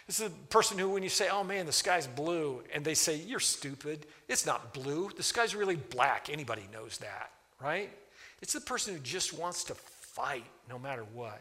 This 0.09 0.18
is 0.18 0.26
a 0.26 0.31
person 0.48 0.78
who, 0.78 0.88
when 0.90 1.05
you 1.05 1.09
say, 1.09 1.28
oh 1.31 1.44
man, 1.44 1.66
the 1.66 1.72
sky's 1.72 2.09
blue, 2.09 2.64
and 2.74 2.85
they 2.85 2.94
say, 2.94 3.16
you're 3.16 3.40
stupid, 3.40 4.07
it's 4.28 4.44
not 4.44 4.74
blue, 4.74 5.11
the 5.16 5.22
sky's 5.22 5.55
really 5.55 5.76
black. 5.76 6.31
Anybody 6.31 6.62
knows 6.72 6.98
that, 6.98 7.31
right? 7.61 7.90
It's 8.42 8.52
the 8.52 8.61
person 8.61 8.94
who 8.94 9.00
just 9.00 9.33
wants 9.33 9.64
to 9.64 9.74
fight 9.74 10.44
no 10.68 10.78
matter 10.78 11.05
what. 11.14 11.40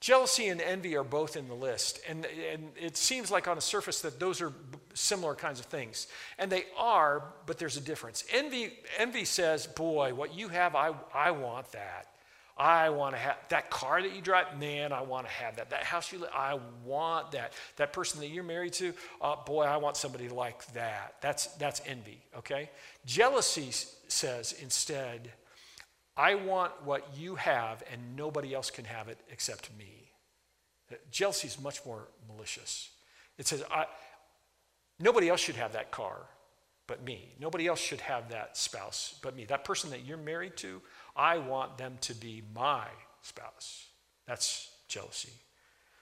Jealousy 0.00 0.46
and 0.46 0.60
envy 0.60 0.96
are 0.96 1.02
both 1.02 1.36
in 1.36 1.48
the 1.48 1.54
list. 1.54 1.98
And, 2.08 2.24
and 2.52 2.70
it 2.80 2.96
seems 2.96 3.32
like 3.32 3.48
on 3.48 3.58
a 3.58 3.60
surface 3.60 4.00
that 4.02 4.20
those 4.20 4.40
are 4.40 4.52
similar 4.94 5.34
kinds 5.34 5.58
of 5.58 5.66
things. 5.66 6.06
And 6.38 6.50
they 6.52 6.66
are, 6.76 7.24
but 7.46 7.58
there's 7.58 7.76
a 7.76 7.80
difference. 7.80 8.24
Envy, 8.32 8.74
envy 8.96 9.24
says, 9.24 9.66
Boy, 9.66 10.14
what 10.14 10.38
you 10.38 10.48
have, 10.48 10.76
I, 10.76 10.92
I 11.12 11.32
want 11.32 11.72
that. 11.72 12.06
I 12.56 12.90
want 12.90 13.14
to 13.14 13.20
have 13.20 13.36
that 13.50 13.70
car 13.70 14.02
that 14.02 14.14
you 14.14 14.20
drive, 14.20 14.58
man, 14.58 14.92
I 14.92 15.02
want 15.02 15.26
to 15.26 15.32
have 15.32 15.56
that. 15.56 15.70
That 15.70 15.84
house 15.84 16.12
you 16.12 16.18
live, 16.18 16.30
I 16.34 16.58
want 16.84 17.32
that. 17.32 17.52
That 17.76 17.92
person 17.92 18.20
that 18.20 18.28
you're 18.28 18.42
married 18.42 18.72
to, 18.74 18.92
uh, 19.20 19.36
boy, 19.44 19.62
I 19.62 19.76
want 19.76 19.96
somebody 19.96 20.28
like 20.28 20.66
that. 20.72 21.14
That's, 21.20 21.46
that's 21.56 21.80
envy, 21.86 22.20
okay? 22.36 22.70
Jealousy 23.06 23.70
says 24.08 24.56
instead, 24.60 25.32
I 26.18 26.34
want 26.34 26.72
what 26.84 27.16
you 27.16 27.36
have, 27.36 27.84
and 27.92 28.16
nobody 28.16 28.52
else 28.52 28.70
can 28.70 28.84
have 28.84 29.08
it 29.08 29.18
except 29.30 29.70
me. 29.78 30.10
Jealousy 31.12 31.46
is 31.46 31.60
much 31.60 31.86
more 31.86 32.08
malicious. 32.26 32.90
It 33.38 33.46
says, 33.46 33.62
I, 33.70 33.86
nobody 34.98 35.28
else 35.28 35.40
should 35.40 35.54
have 35.54 35.74
that 35.74 35.92
car 35.92 36.16
but 36.88 37.04
me. 37.04 37.28
Nobody 37.38 37.68
else 37.68 37.78
should 37.78 38.00
have 38.00 38.30
that 38.30 38.56
spouse 38.56 39.14
but 39.22 39.36
me. 39.36 39.44
That 39.44 39.64
person 39.64 39.90
that 39.90 40.04
you're 40.04 40.16
married 40.16 40.56
to, 40.56 40.82
I 41.14 41.38
want 41.38 41.78
them 41.78 41.98
to 42.00 42.14
be 42.14 42.42
my 42.52 42.86
spouse. 43.22 43.86
That's 44.26 44.70
jealousy. 44.88 45.32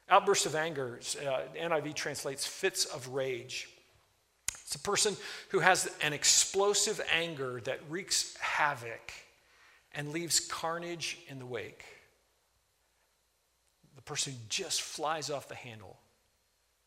Outbursts 0.09 0.47
of 0.47 0.55
anger, 0.55 1.01
uh, 1.27 1.41
NIV 1.61 1.95
translates 1.95 2.47
fits 2.47 2.87
of 2.87 3.09
rage. 3.09 3.69
It's 4.63 4.77
a 4.77 4.81
person 4.81 5.17
who 5.51 5.59
has 5.59 5.91
an 6.03 6.13
explosive 6.13 7.01
anger 7.13 7.61
that 7.65 7.81
wreaks 7.91 8.37
havoc 8.41 9.13
and 9.97 10.13
leaves 10.13 10.39
carnage 10.39 11.19
in 11.29 11.39
the 11.39 11.47
wake. 11.47 11.85
The 13.97 14.03
person 14.03 14.35
just 14.49 14.83
flies 14.83 15.31
off 15.31 15.49
the 15.49 15.55
handle 15.55 15.97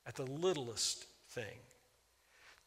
at 0.05 0.15
the 0.15 0.23
littlest 0.23 1.05
thing. 1.29 1.57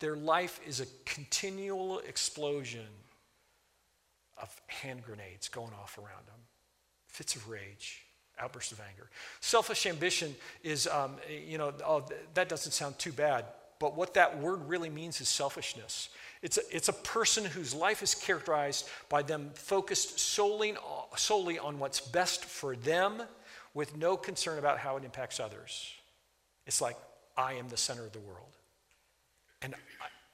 Their 0.00 0.16
life 0.16 0.60
is 0.66 0.80
a 0.80 0.86
continual 1.04 2.00
explosion 2.00 2.86
of 4.36 4.60
hand 4.66 5.04
grenades 5.04 5.48
going 5.48 5.72
off 5.80 5.96
around 5.96 6.26
them, 6.26 6.40
fits 7.06 7.36
of 7.36 7.48
rage, 7.48 8.02
outbursts 8.36 8.72
of 8.72 8.80
anger. 8.80 9.08
Selfish 9.40 9.86
ambition 9.86 10.34
is, 10.64 10.88
um, 10.88 11.16
you 11.30 11.56
know, 11.56 11.72
oh, 11.86 12.04
that 12.34 12.48
doesn't 12.48 12.72
sound 12.72 12.98
too 12.98 13.12
bad, 13.12 13.44
but 13.78 13.96
what 13.96 14.14
that 14.14 14.40
word 14.40 14.68
really 14.68 14.90
means 14.90 15.20
is 15.20 15.28
selfishness. 15.28 16.08
It's 16.42 16.58
a, 16.58 16.62
it's 16.70 16.88
a 16.88 16.92
person 16.92 17.44
whose 17.44 17.72
life 17.72 18.02
is 18.02 18.14
characterized 18.14 18.88
by 19.08 19.22
them 19.22 19.50
focused 19.54 20.18
solely, 20.18 20.74
solely 21.16 21.58
on 21.58 21.78
what's 21.78 22.00
best 22.00 22.44
for 22.44 22.74
them 22.74 23.22
with 23.74 23.96
no 23.96 24.16
concern 24.16 24.58
about 24.58 24.78
how 24.78 24.96
it 24.96 25.04
impacts 25.04 25.38
others. 25.38 25.92
It's 26.66 26.80
like, 26.80 26.96
I 27.36 27.54
am 27.54 27.68
the 27.68 27.76
center 27.76 28.04
of 28.04 28.12
the 28.12 28.20
world. 28.20 28.56
And, 29.62 29.74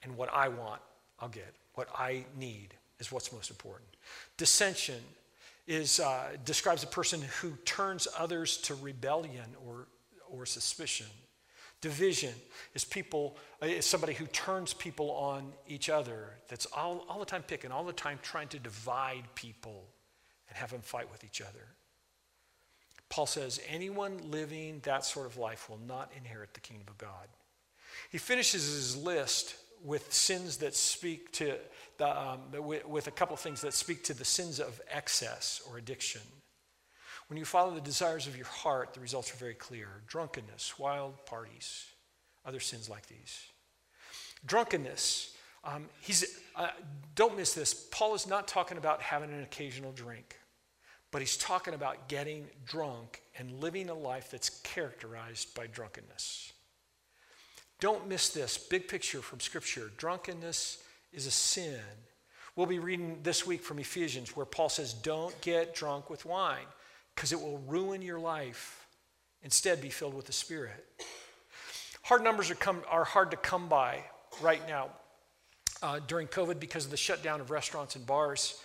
and 0.02 0.16
what 0.16 0.32
I 0.32 0.48
want, 0.48 0.80
I'll 1.20 1.28
get. 1.28 1.54
What 1.74 1.88
I 1.94 2.24
need 2.38 2.74
is 2.98 3.12
what's 3.12 3.32
most 3.32 3.50
important. 3.50 3.88
Dissension 4.36 5.00
is, 5.66 6.00
uh, 6.00 6.36
describes 6.44 6.82
a 6.82 6.88
person 6.88 7.20
who 7.40 7.52
turns 7.64 8.08
others 8.18 8.56
to 8.58 8.74
rebellion 8.74 9.44
or, 9.66 9.86
or 10.30 10.46
suspicion. 10.46 11.06
Division 11.80 12.34
is 12.74 12.84
people 12.84 13.36
uh, 13.62 13.66
is 13.66 13.86
somebody 13.86 14.12
who 14.12 14.26
turns 14.26 14.74
people 14.74 15.10
on 15.12 15.52
each 15.68 15.88
other. 15.88 16.34
That's 16.48 16.66
all, 16.66 17.04
all 17.08 17.20
the 17.20 17.24
time 17.24 17.42
picking, 17.42 17.70
all 17.70 17.84
the 17.84 17.92
time 17.92 18.18
trying 18.22 18.48
to 18.48 18.58
divide 18.58 19.24
people 19.34 19.84
and 20.48 20.58
have 20.58 20.70
them 20.70 20.80
fight 20.80 21.10
with 21.10 21.24
each 21.24 21.40
other. 21.40 21.68
Paul 23.08 23.26
says 23.26 23.60
anyone 23.68 24.30
living 24.30 24.80
that 24.82 25.04
sort 25.04 25.26
of 25.26 25.36
life 25.36 25.70
will 25.70 25.80
not 25.86 26.10
inherit 26.16 26.52
the 26.54 26.60
kingdom 26.60 26.86
of 26.88 26.98
God. 26.98 27.28
He 28.10 28.18
finishes 28.18 28.66
his 28.66 28.96
list 28.96 29.56
with 29.82 30.12
sins 30.12 30.58
that 30.58 30.74
speak 30.74 31.32
to 31.32 31.54
the, 31.98 32.20
um, 32.20 32.40
with, 32.52 32.86
with 32.86 33.06
a 33.06 33.10
couple 33.10 33.34
of 33.34 33.40
things 33.40 33.60
that 33.60 33.72
speak 33.72 34.04
to 34.04 34.14
the 34.14 34.24
sins 34.24 34.60
of 34.60 34.80
excess 34.90 35.62
or 35.68 35.78
addiction. 35.78 36.22
When 37.28 37.36
you 37.36 37.44
follow 37.44 37.74
the 37.74 37.80
desires 37.80 38.26
of 38.26 38.36
your 38.36 38.46
heart, 38.46 38.94
the 38.94 39.00
results 39.00 39.32
are 39.32 39.36
very 39.36 39.54
clear 39.54 39.88
drunkenness, 40.06 40.78
wild 40.78 41.26
parties, 41.26 41.84
other 42.44 42.60
sins 42.60 42.88
like 42.88 43.06
these. 43.06 43.40
Drunkenness, 44.46 45.34
um, 45.62 45.86
he's, 46.00 46.40
uh, 46.56 46.68
don't 47.14 47.36
miss 47.36 47.52
this. 47.52 47.74
Paul 47.90 48.14
is 48.14 48.26
not 48.26 48.48
talking 48.48 48.78
about 48.78 49.02
having 49.02 49.30
an 49.30 49.42
occasional 49.42 49.92
drink, 49.92 50.38
but 51.10 51.20
he's 51.20 51.36
talking 51.36 51.74
about 51.74 52.08
getting 52.08 52.46
drunk 52.64 53.20
and 53.38 53.60
living 53.60 53.90
a 53.90 53.94
life 53.94 54.30
that's 54.30 54.48
characterized 54.48 55.54
by 55.54 55.66
drunkenness. 55.66 56.54
Don't 57.78 58.08
miss 58.08 58.30
this 58.30 58.56
big 58.56 58.88
picture 58.88 59.20
from 59.20 59.40
Scripture. 59.40 59.90
Drunkenness 59.98 60.82
is 61.12 61.26
a 61.26 61.30
sin. 61.30 61.80
We'll 62.56 62.66
be 62.66 62.78
reading 62.78 63.20
this 63.22 63.46
week 63.46 63.62
from 63.62 63.78
Ephesians 63.78 64.34
where 64.34 64.46
Paul 64.46 64.68
says, 64.70 64.94
Don't 64.94 65.38
get 65.42 65.74
drunk 65.74 66.08
with 66.08 66.24
wine 66.24 66.66
because 67.18 67.32
it 67.32 67.40
will 67.40 67.58
ruin 67.66 68.00
your 68.00 68.20
life. 68.20 68.86
Instead, 69.42 69.80
be 69.80 69.88
filled 69.88 70.14
with 70.14 70.26
the 70.26 70.32
Spirit. 70.32 70.86
Hard 72.02 72.22
numbers 72.22 72.48
are, 72.48 72.54
come, 72.54 72.80
are 72.88 73.02
hard 73.02 73.32
to 73.32 73.36
come 73.36 73.68
by 73.68 74.04
right 74.40 74.62
now 74.68 74.90
uh, 75.82 75.98
during 76.06 76.28
COVID 76.28 76.60
because 76.60 76.84
of 76.84 76.92
the 76.92 76.96
shutdown 76.96 77.40
of 77.40 77.50
restaurants 77.50 77.96
and 77.96 78.06
bars. 78.06 78.62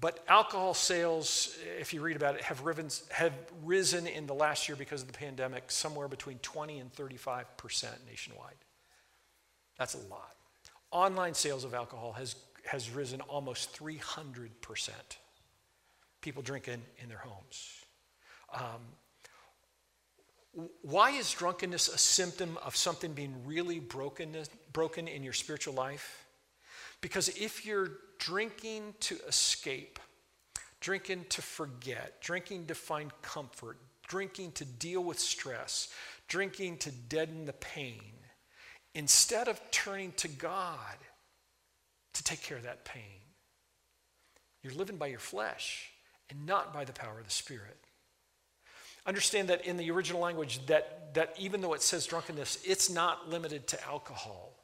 But 0.00 0.22
alcohol 0.28 0.72
sales, 0.72 1.58
if 1.80 1.92
you 1.92 2.00
read 2.00 2.14
about 2.14 2.36
it, 2.36 2.42
have, 2.42 2.62
risen, 2.62 2.90
have 3.10 3.32
risen 3.64 4.06
in 4.06 4.28
the 4.28 4.34
last 4.34 4.68
year 4.68 4.76
because 4.76 5.02
of 5.02 5.08
the 5.08 5.18
pandemic 5.18 5.68
somewhere 5.72 6.06
between 6.06 6.38
20 6.38 6.78
and 6.78 6.92
35 6.92 7.56
percent 7.56 7.96
nationwide. 8.08 8.54
That's 9.76 9.94
a 9.94 10.08
lot. 10.08 10.36
Online 10.92 11.34
sales 11.34 11.64
of 11.64 11.74
alcohol 11.74 12.12
has, 12.12 12.36
has 12.66 12.88
risen 12.88 13.20
almost 13.22 13.72
300 13.72 14.60
percent. 14.60 15.18
People 16.20 16.42
drinking 16.42 16.82
in 17.02 17.08
their 17.08 17.18
homes. 17.18 17.84
Um, 18.52 18.80
why 20.82 21.10
is 21.10 21.32
drunkenness 21.32 21.88
a 21.88 21.98
symptom 21.98 22.58
of 22.64 22.74
something 22.74 23.12
being 23.12 23.34
really 23.46 23.78
broken, 23.78 24.36
broken 24.72 25.06
in 25.06 25.22
your 25.22 25.32
spiritual 25.32 25.74
life? 25.74 26.26
Because 27.00 27.28
if 27.28 27.64
you're 27.64 27.90
drinking 28.18 28.94
to 29.00 29.16
escape, 29.28 29.98
drinking 30.80 31.26
to 31.30 31.42
forget, 31.42 32.20
drinking 32.20 32.66
to 32.66 32.74
find 32.74 33.10
comfort, 33.22 33.78
drinking 34.06 34.52
to 34.52 34.64
deal 34.64 35.02
with 35.02 35.18
stress, 35.18 35.88
drinking 36.28 36.78
to 36.78 36.90
deaden 36.90 37.44
the 37.44 37.52
pain, 37.54 38.12
instead 38.94 39.48
of 39.48 39.60
turning 39.70 40.12
to 40.12 40.28
God 40.28 40.96
to 42.14 42.24
take 42.24 42.42
care 42.42 42.56
of 42.56 42.64
that 42.64 42.84
pain, 42.84 43.20
you're 44.62 44.74
living 44.74 44.96
by 44.96 45.06
your 45.06 45.20
flesh 45.20 45.89
and 46.30 46.46
not 46.46 46.72
by 46.72 46.84
the 46.84 46.92
power 46.92 47.18
of 47.18 47.24
the 47.24 47.30
Spirit. 47.30 47.76
Understand 49.06 49.48
that 49.48 49.66
in 49.66 49.76
the 49.76 49.90
original 49.90 50.20
language, 50.20 50.64
that, 50.66 51.14
that 51.14 51.34
even 51.38 51.60
though 51.60 51.74
it 51.74 51.82
says 51.82 52.06
drunkenness, 52.06 52.58
it's 52.64 52.90
not 52.90 53.28
limited 53.28 53.66
to 53.68 53.84
alcohol. 53.86 54.54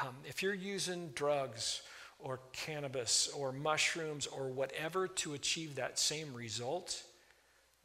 Um, 0.00 0.14
if 0.24 0.42
you're 0.42 0.54
using 0.54 1.10
drugs 1.14 1.82
or 2.18 2.40
cannabis 2.52 3.28
or 3.36 3.52
mushrooms 3.52 4.26
or 4.26 4.48
whatever 4.48 5.08
to 5.08 5.34
achieve 5.34 5.76
that 5.76 5.98
same 5.98 6.32
result, 6.34 7.02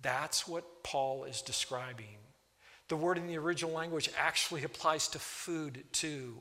that's 0.02 0.48
what 0.48 0.84
Paul 0.84 1.24
is 1.24 1.42
describing. 1.42 2.18
The 2.90 2.98
word 2.98 3.18
in 3.18 3.28
the 3.28 3.38
original 3.38 3.74
language 3.74 4.10
actually 4.18 4.64
applies 4.64 5.08
to 5.10 5.20
food 5.20 5.84
too. 5.92 6.38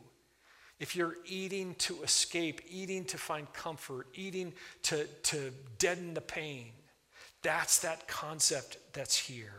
If 0.81 0.97
you're 0.97 1.17
eating 1.27 1.75
to 1.77 2.03
escape, 2.03 2.61
eating 2.69 3.05
to 3.07 3.19
find 3.19 3.51
comfort, 3.53 4.09
eating 4.15 4.53
to, 4.83 5.07
to 5.25 5.53
deaden 5.79 6.15
the 6.15 6.21
pain, 6.21 6.73
that's 7.43 7.81
that 7.81 8.09
concept 8.09 8.79
that's 8.93 9.17
here. 9.17 9.53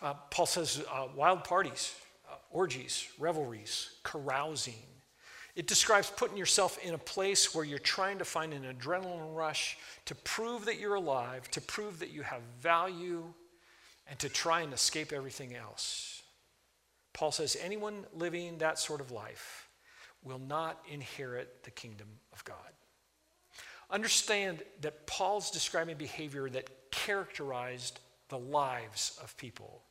Uh, 0.00 0.14
Paul 0.30 0.46
says 0.46 0.84
uh, 0.92 1.08
wild 1.16 1.42
parties, 1.42 1.94
uh, 2.30 2.36
orgies, 2.50 3.08
revelries, 3.18 3.90
carousing. 4.04 4.74
It 5.56 5.66
describes 5.66 6.08
putting 6.08 6.36
yourself 6.36 6.78
in 6.84 6.94
a 6.94 6.98
place 6.98 7.52
where 7.52 7.64
you're 7.64 7.80
trying 7.80 8.18
to 8.18 8.24
find 8.24 8.52
an 8.52 8.62
adrenaline 8.62 9.34
rush 9.34 9.76
to 10.04 10.14
prove 10.14 10.66
that 10.66 10.78
you're 10.78 10.94
alive, 10.94 11.50
to 11.50 11.60
prove 11.60 11.98
that 11.98 12.10
you 12.10 12.22
have 12.22 12.42
value, 12.60 13.24
and 14.06 14.18
to 14.20 14.28
try 14.28 14.60
and 14.60 14.72
escape 14.72 15.12
everything 15.12 15.56
else. 15.56 16.22
Paul 17.12 17.32
says 17.32 17.56
anyone 17.60 18.04
living 18.14 18.58
that 18.58 18.78
sort 18.78 19.00
of 19.00 19.10
life 19.10 19.67
will 20.24 20.38
not 20.38 20.80
inherit 20.90 21.62
the 21.64 21.70
kingdom 21.70 22.08
of 22.32 22.44
God. 22.44 22.56
Understand 23.90 24.62
that 24.82 25.06
Paul's 25.06 25.50
describing 25.50 25.96
behavior 25.96 26.48
that 26.50 26.90
characterized 26.90 28.00
the 28.28 28.38
lives 28.38 29.18
of 29.22 29.36
people. 29.36 29.82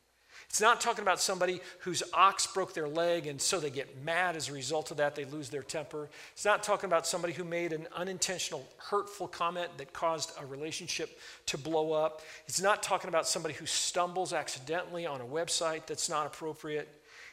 It's 0.50 0.62
not 0.62 0.80
talking 0.80 1.02
about 1.02 1.20
somebody 1.20 1.62
whose 1.80 2.04
ox 2.14 2.48
broke 2.48 2.74
their 2.74 2.88
leg 2.88 3.28
and 3.28 3.42
so 3.42 3.60
they 3.60 3.70
get 3.70 4.04
mad 4.04 4.36
as 4.36 4.50
a 4.50 4.54
result 4.54 4.92
of 4.92 4.98
that, 4.98 5.16
they 5.16 5.26
lose 5.26 5.50
their 5.50 5.64
temper. 5.64 6.10
It's 6.34 6.46
not 6.46 6.64
talking 6.64 6.88
about 6.88 7.08
somebody 7.08 7.34
who 7.34 7.44
made 7.44 7.74
an 7.74 7.88
unintentional, 7.96 8.66
hurtful 8.78 9.28
comment 9.28 9.70
that 9.78 9.94
caused 9.94 10.32
a 10.40 10.46
relationship 10.46 11.20
to 11.48 11.58
blow 11.58 11.92
up. 11.92 12.22
It's 12.48 12.62
not 12.62 12.82
talking 12.82 13.10
about 13.10 13.28
somebody 13.28 13.56
who 13.56 13.66
stumbles 13.66 14.32
accidentally 14.32 15.06
on 15.06 15.22
a 15.22 15.26
website 15.26 15.86
that's 15.86 16.10
not 16.10 16.28
appropriate. 16.28 16.88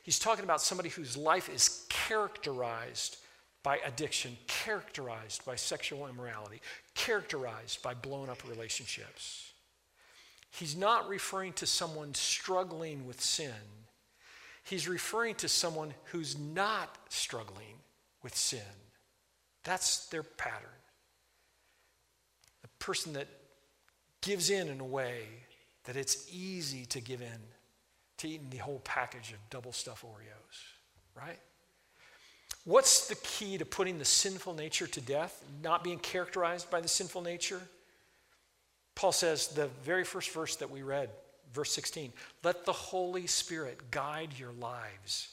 He's 0.05 0.19
talking 0.19 0.45
about 0.45 0.61
somebody 0.61 0.91
whose 0.91 1.17
life 1.17 1.49
is 1.49 1.87
characterized 1.89 3.17
by 3.63 3.79
addiction, 3.79 4.37
characterized 4.47 5.43
by 5.47 5.57
sexual 5.57 6.07
immorality, 6.07 6.61
characterized 6.95 7.83
by 7.83 7.95
blown 7.95 8.29
up 8.29 8.47
relationships. 8.47 9.53
He's 10.51 10.77
not 10.77 11.09
referring 11.09 11.55
to 11.55 11.67
someone 11.67 12.13
struggling 12.13 13.07
with 13.07 13.19
sin. 13.23 13.49
He's 14.63 14.87
referring 14.87 15.37
to 15.37 15.49
someone 15.49 15.95
who's 16.13 16.39
not 16.39 16.99
struggling 17.09 17.81
with 18.23 18.37
sin. 18.37 18.61
That's 19.65 20.07
their 20.09 20.23
pattern. 20.23 20.69
The 22.61 22.69
person 22.79 23.15
that 23.15 23.29
gives 24.21 24.51
in 24.51 24.69
in 24.69 24.81
a 24.81 24.85
way 24.85 25.23
that 25.85 25.97
it's 25.97 26.29
easy 26.31 26.85
to 26.87 27.01
give 27.01 27.23
in 27.23 27.41
to 28.19 28.29
eating 28.29 28.51
the 28.51 28.59
whole 28.59 28.81
package 28.85 29.33
of 29.33 29.39
double 29.51 29.73
stuffed 29.73 30.05
Oreos, 30.05 31.17
right? 31.17 31.39
What's 32.65 33.09
the 33.09 33.17
key 33.17 33.59
to 33.59 33.65
putting 33.65 33.99
the 33.99 34.05
sinful 34.05 34.55
nature 34.55 34.87
to 34.87 35.01
death, 35.01 35.45
not 35.63 35.85
being 35.85 35.99
characterized 35.99 36.71
by 36.71 36.81
the 36.81 36.89
sinful 36.89 37.23
nature? 37.23 37.61
Paul 38.95 39.13
says, 39.13 39.49
the 39.49 39.67
very 39.83 40.05
first 40.05 40.31
verse 40.31 40.57
that 40.57 40.71
we 40.71 40.83
read, 40.83 41.11
verse 41.53 41.73
16, 41.73 42.13
let 42.43 42.65
the 42.65 42.73
Holy 42.73 43.27
Spirit 43.27 43.91
guide 43.91 44.31
your 44.39 44.53
lives. 44.53 45.29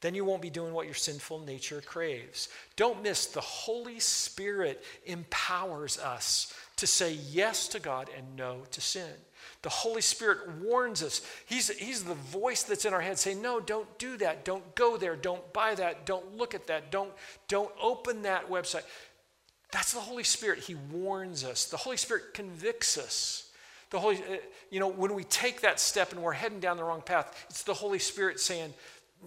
Then 0.00 0.14
you 0.14 0.24
won't 0.24 0.42
be 0.42 0.50
doing 0.50 0.72
what 0.72 0.86
your 0.86 0.94
sinful 0.94 1.40
nature 1.40 1.80
craves. 1.80 2.48
Don't 2.76 3.02
miss, 3.02 3.26
the 3.26 3.40
Holy 3.40 3.98
Spirit 3.98 4.84
empowers 5.06 5.98
us 5.98 6.54
to 6.78 6.86
say 6.86 7.12
yes 7.30 7.68
to 7.68 7.80
God 7.80 8.08
and 8.16 8.36
no 8.36 8.62
to 8.70 8.80
sin. 8.80 9.10
The 9.62 9.68
Holy 9.68 10.00
Spirit 10.00 10.48
warns 10.62 11.02
us. 11.02 11.20
He's, 11.46 11.68
he's 11.68 12.04
the 12.04 12.14
voice 12.14 12.62
that's 12.62 12.84
in 12.84 12.94
our 12.94 13.00
head 13.00 13.18
saying, 13.18 13.42
No, 13.42 13.60
don't 13.60 13.98
do 13.98 14.16
that. 14.18 14.44
Don't 14.44 14.74
go 14.74 14.96
there. 14.96 15.16
Don't 15.16 15.52
buy 15.52 15.74
that. 15.74 16.06
Don't 16.06 16.36
look 16.36 16.54
at 16.54 16.68
that. 16.68 16.90
Don't, 16.90 17.12
don't 17.48 17.72
open 17.80 18.22
that 18.22 18.48
website. 18.48 18.84
That's 19.70 19.92
the 19.92 20.00
Holy 20.00 20.24
Spirit. 20.24 20.60
He 20.60 20.74
warns 20.74 21.44
us. 21.44 21.66
The 21.66 21.76
Holy 21.76 21.96
Spirit 21.96 22.34
convicts 22.34 22.96
us. 22.96 23.50
The 23.90 23.98
Holy, 23.98 24.16
uh, 24.16 24.36
you 24.70 24.80
know, 24.80 24.88
when 24.88 25.14
we 25.14 25.24
take 25.24 25.62
that 25.62 25.80
step 25.80 26.12
and 26.12 26.22
we're 26.22 26.32
heading 26.32 26.60
down 26.60 26.76
the 26.76 26.84
wrong 26.84 27.02
path, 27.02 27.46
it's 27.50 27.64
the 27.64 27.74
Holy 27.74 27.98
Spirit 27.98 28.38
saying, 28.38 28.72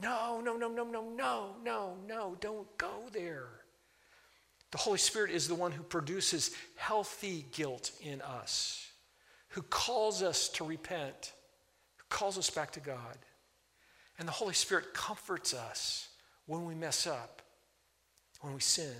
No, 0.01 0.41
no, 0.41 0.55
no, 0.55 0.69
no, 0.69 0.85
no, 0.85 1.09
no, 1.09 1.55
no, 1.63 1.97
no, 2.07 2.37
don't 2.39 2.77
go 2.77 2.91
there. 3.11 3.47
The 4.71 4.77
Holy 4.77 4.97
Spirit 4.97 5.31
is 5.31 5.47
the 5.47 5.55
one 5.55 5.71
who 5.71 5.83
produces 5.83 6.51
healthy 6.75 7.45
guilt 7.51 7.91
in 8.01 8.21
us 8.21 8.91
who 9.51 9.61
calls 9.63 10.23
us 10.23 10.49
to 10.49 10.63
repent, 10.63 11.33
who 11.97 12.05
calls 12.09 12.37
us 12.37 12.49
back 12.49 12.71
to 12.71 12.79
God. 12.79 13.17
And 14.17 14.27
the 14.27 14.33
Holy 14.33 14.53
Spirit 14.53 14.93
comforts 14.93 15.53
us 15.53 16.09
when 16.45 16.65
we 16.65 16.75
mess 16.75 17.05
up, 17.07 17.41
when 18.41 18.53
we 18.53 18.61
sin. 18.61 18.95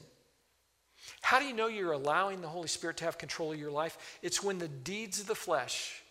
How 1.21 1.39
do 1.39 1.45
you 1.45 1.53
know 1.53 1.67
you're 1.67 1.93
allowing 1.93 2.41
the 2.41 2.47
Holy 2.47 2.67
Spirit 2.67 2.97
to 2.97 3.05
have 3.05 3.17
control 3.17 3.51
of 3.53 3.59
your 3.59 3.71
life? 3.71 3.97
It's 4.21 4.43
when 4.43 4.59
the 4.59 4.67
deeds 4.67 5.19
of 5.19 5.27
the 5.27 5.35
flesh, 5.35 6.01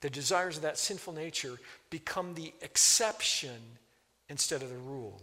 the 0.00 0.10
desires 0.10 0.56
of 0.56 0.62
that 0.62 0.78
sinful 0.78 1.14
nature, 1.14 1.58
become 1.88 2.34
the 2.34 2.52
exception 2.60 3.78
instead 4.28 4.62
of 4.62 4.68
the 4.68 4.76
rule. 4.76 5.22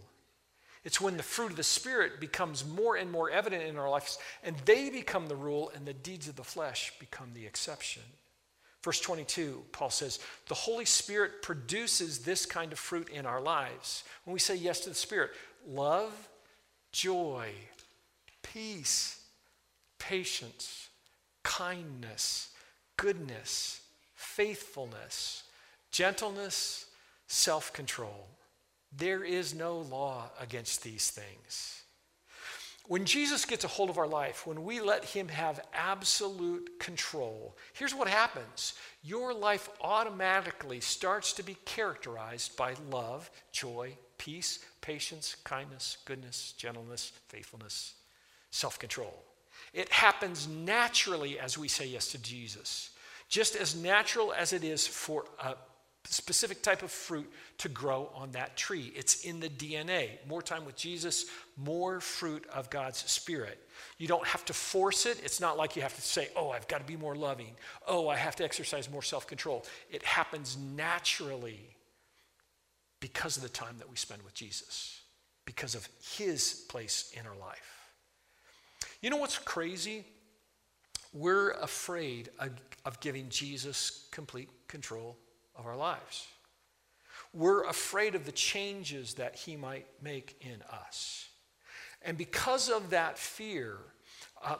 It's 0.88 1.02
when 1.02 1.18
the 1.18 1.22
fruit 1.22 1.50
of 1.50 1.58
the 1.58 1.62
Spirit 1.62 2.18
becomes 2.18 2.66
more 2.66 2.96
and 2.96 3.12
more 3.12 3.28
evident 3.28 3.62
in 3.62 3.76
our 3.76 3.90
lives, 3.90 4.16
and 4.42 4.56
they 4.64 4.88
become 4.88 5.26
the 5.28 5.36
rule, 5.36 5.70
and 5.74 5.84
the 5.84 5.92
deeds 5.92 6.28
of 6.28 6.36
the 6.36 6.42
flesh 6.42 6.94
become 6.98 7.28
the 7.34 7.44
exception. 7.44 8.00
Verse 8.82 8.98
22, 8.98 9.64
Paul 9.70 9.90
says, 9.90 10.18
The 10.46 10.54
Holy 10.54 10.86
Spirit 10.86 11.42
produces 11.42 12.20
this 12.20 12.46
kind 12.46 12.72
of 12.72 12.78
fruit 12.78 13.10
in 13.10 13.26
our 13.26 13.38
lives. 13.38 14.02
When 14.24 14.32
we 14.32 14.40
say 14.40 14.56
yes 14.56 14.80
to 14.80 14.88
the 14.88 14.94
Spirit, 14.94 15.32
love, 15.68 16.14
joy, 16.90 17.50
peace, 18.42 19.20
patience, 19.98 20.88
kindness, 21.42 22.48
goodness, 22.96 23.82
faithfulness, 24.14 25.42
gentleness, 25.90 26.86
self 27.26 27.74
control. 27.74 28.26
There 28.96 29.24
is 29.24 29.54
no 29.54 29.78
law 29.78 30.30
against 30.40 30.82
these 30.82 31.10
things. 31.10 31.82
When 32.88 33.04
Jesus 33.04 33.44
gets 33.44 33.64
a 33.64 33.68
hold 33.68 33.90
of 33.90 33.98
our 33.98 34.06
life, 34.06 34.46
when 34.46 34.64
we 34.64 34.80
let 34.80 35.04
Him 35.04 35.28
have 35.28 35.60
absolute 35.74 36.80
control, 36.80 37.54
here's 37.74 37.94
what 37.94 38.08
happens 38.08 38.72
your 39.02 39.34
life 39.34 39.68
automatically 39.82 40.80
starts 40.80 41.34
to 41.34 41.42
be 41.42 41.56
characterized 41.66 42.56
by 42.56 42.74
love, 42.90 43.30
joy, 43.52 43.94
peace, 44.16 44.60
patience, 44.80 45.36
kindness, 45.44 45.98
goodness, 46.06 46.54
gentleness, 46.56 47.12
faithfulness, 47.28 47.94
self 48.50 48.78
control. 48.78 49.22
It 49.74 49.90
happens 49.90 50.48
naturally 50.48 51.38
as 51.38 51.58
we 51.58 51.68
say 51.68 51.86
yes 51.86 52.08
to 52.12 52.18
Jesus, 52.18 52.90
just 53.28 53.54
as 53.54 53.76
natural 53.76 54.32
as 54.32 54.54
it 54.54 54.64
is 54.64 54.86
for 54.86 55.26
a 55.42 55.56
specific 56.14 56.62
type 56.62 56.82
of 56.82 56.90
fruit 56.90 57.30
to 57.58 57.68
grow 57.68 58.10
on 58.14 58.32
that 58.32 58.56
tree. 58.56 58.92
It's 58.94 59.24
in 59.24 59.40
the 59.40 59.48
DNA. 59.48 60.10
More 60.26 60.42
time 60.42 60.64
with 60.64 60.76
Jesus, 60.76 61.26
more 61.56 62.00
fruit 62.00 62.46
of 62.52 62.70
God's 62.70 62.98
Spirit. 63.10 63.58
You 63.98 64.08
don't 64.08 64.26
have 64.26 64.44
to 64.46 64.52
force 64.52 65.06
it. 65.06 65.20
It's 65.22 65.40
not 65.40 65.56
like 65.56 65.76
you 65.76 65.82
have 65.82 65.94
to 65.94 66.00
say, 66.00 66.28
oh, 66.36 66.50
I've 66.50 66.68
got 66.68 66.78
to 66.78 66.84
be 66.84 66.96
more 66.96 67.14
loving. 67.14 67.50
Oh, 67.86 68.08
I 68.08 68.16
have 68.16 68.36
to 68.36 68.44
exercise 68.44 68.90
more 68.90 69.02
self 69.02 69.26
control. 69.26 69.64
It 69.90 70.02
happens 70.02 70.56
naturally 70.56 71.60
because 73.00 73.36
of 73.36 73.42
the 73.42 73.48
time 73.48 73.76
that 73.78 73.90
we 73.90 73.96
spend 73.96 74.22
with 74.22 74.34
Jesus, 74.34 75.00
because 75.44 75.74
of 75.74 75.88
his 76.16 76.64
place 76.68 77.12
in 77.18 77.26
our 77.26 77.36
life. 77.36 77.92
You 79.00 79.10
know 79.10 79.16
what's 79.16 79.38
crazy? 79.38 80.04
We're 81.12 81.52
afraid 81.52 82.30
of, 82.38 82.50
of 82.84 83.00
giving 83.00 83.28
Jesus 83.28 84.08
complete 84.10 84.48
control 84.68 85.16
of 85.58 85.66
our 85.66 85.76
lives. 85.76 86.26
We're 87.34 87.64
afraid 87.64 88.14
of 88.14 88.24
the 88.24 88.32
changes 88.32 89.14
that 89.14 89.34
he 89.34 89.56
might 89.56 89.86
make 90.02 90.36
in 90.40 90.62
us. 90.72 91.28
And 92.02 92.16
because 92.16 92.70
of 92.70 92.90
that 92.90 93.18
fear, 93.18 93.76
uh, 94.42 94.56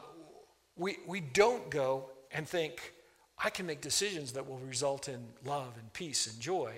we, 0.76 0.98
we 1.06 1.20
don't 1.20 1.70
go 1.70 2.10
and 2.32 2.46
think, 2.46 2.92
I 3.42 3.50
can 3.50 3.66
make 3.66 3.80
decisions 3.80 4.32
that 4.32 4.46
will 4.46 4.58
result 4.58 5.08
in 5.08 5.24
love 5.44 5.72
and 5.78 5.92
peace 5.92 6.26
and 6.26 6.40
joy. 6.40 6.74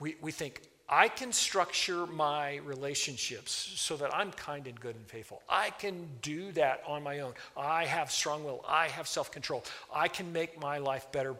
We, 0.00 0.16
we 0.20 0.32
think, 0.32 0.68
I 0.88 1.08
can 1.08 1.32
structure 1.32 2.06
my 2.06 2.56
relationships 2.56 3.72
so 3.76 3.96
that 3.96 4.14
I'm 4.14 4.30
kind 4.32 4.66
and 4.66 4.78
good 4.78 4.94
and 4.94 5.06
faithful. 5.06 5.42
I 5.48 5.70
can 5.70 6.08
do 6.22 6.52
that 6.52 6.82
on 6.86 7.02
my 7.02 7.20
own. 7.20 7.32
I 7.56 7.86
have 7.86 8.12
strong 8.12 8.44
will. 8.44 8.64
I 8.68 8.88
have 8.88 9.08
self 9.08 9.32
control. 9.32 9.64
I 9.92 10.06
can 10.06 10.32
make 10.32 10.60
my 10.60 10.78
life 10.78 11.10
better 11.10 11.34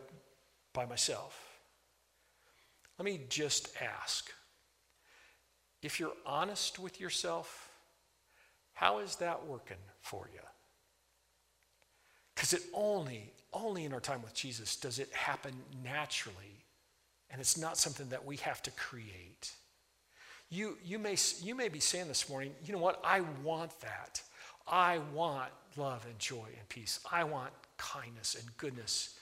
by 0.72 0.86
myself. 0.86 1.45
Let 2.98 3.04
me 3.04 3.20
just 3.28 3.70
ask 3.80 4.32
if 5.82 6.00
you're 6.00 6.14
honest 6.24 6.78
with 6.78 7.00
yourself, 7.00 7.70
how 8.72 8.98
is 8.98 9.16
that 9.16 9.46
working 9.46 9.76
for 10.00 10.28
you? 10.32 10.40
Because 12.34 12.52
it 12.52 12.62
only, 12.74 13.32
only 13.52 13.84
in 13.84 13.92
our 13.92 14.00
time 14.00 14.22
with 14.22 14.34
Jesus 14.34 14.76
does 14.76 14.98
it 14.98 15.12
happen 15.12 15.54
naturally, 15.84 16.64
and 17.30 17.40
it's 17.40 17.56
not 17.56 17.78
something 17.78 18.08
that 18.08 18.24
we 18.24 18.36
have 18.36 18.62
to 18.62 18.70
create. 18.72 19.52
You, 20.50 20.76
you, 20.84 20.98
may, 20.98 21.16
you 21.42 21.54
may 21.54 21.68
be 21.68 21.80
saying 21.80 22.08
this 22.08 22.28
morning, 22.28 22.52
you 22.64 22.72
know 22.72 22.78
what? 22.78 23.00
I 23.04 23.20
want 23.42 23.78
that. 23.80 24.22
I 24.66 24.98
want 25.12 25.50
love 25.76 26.04
and 26.06 26.18
joy 26.18 26.46
and 26.58 26.68
peace. 26.68 27.00
I 27.10 27.24
want 27.24 27.52
kindness 27.76 28.34
and 28.34 28.56
goodness 28.56 29.18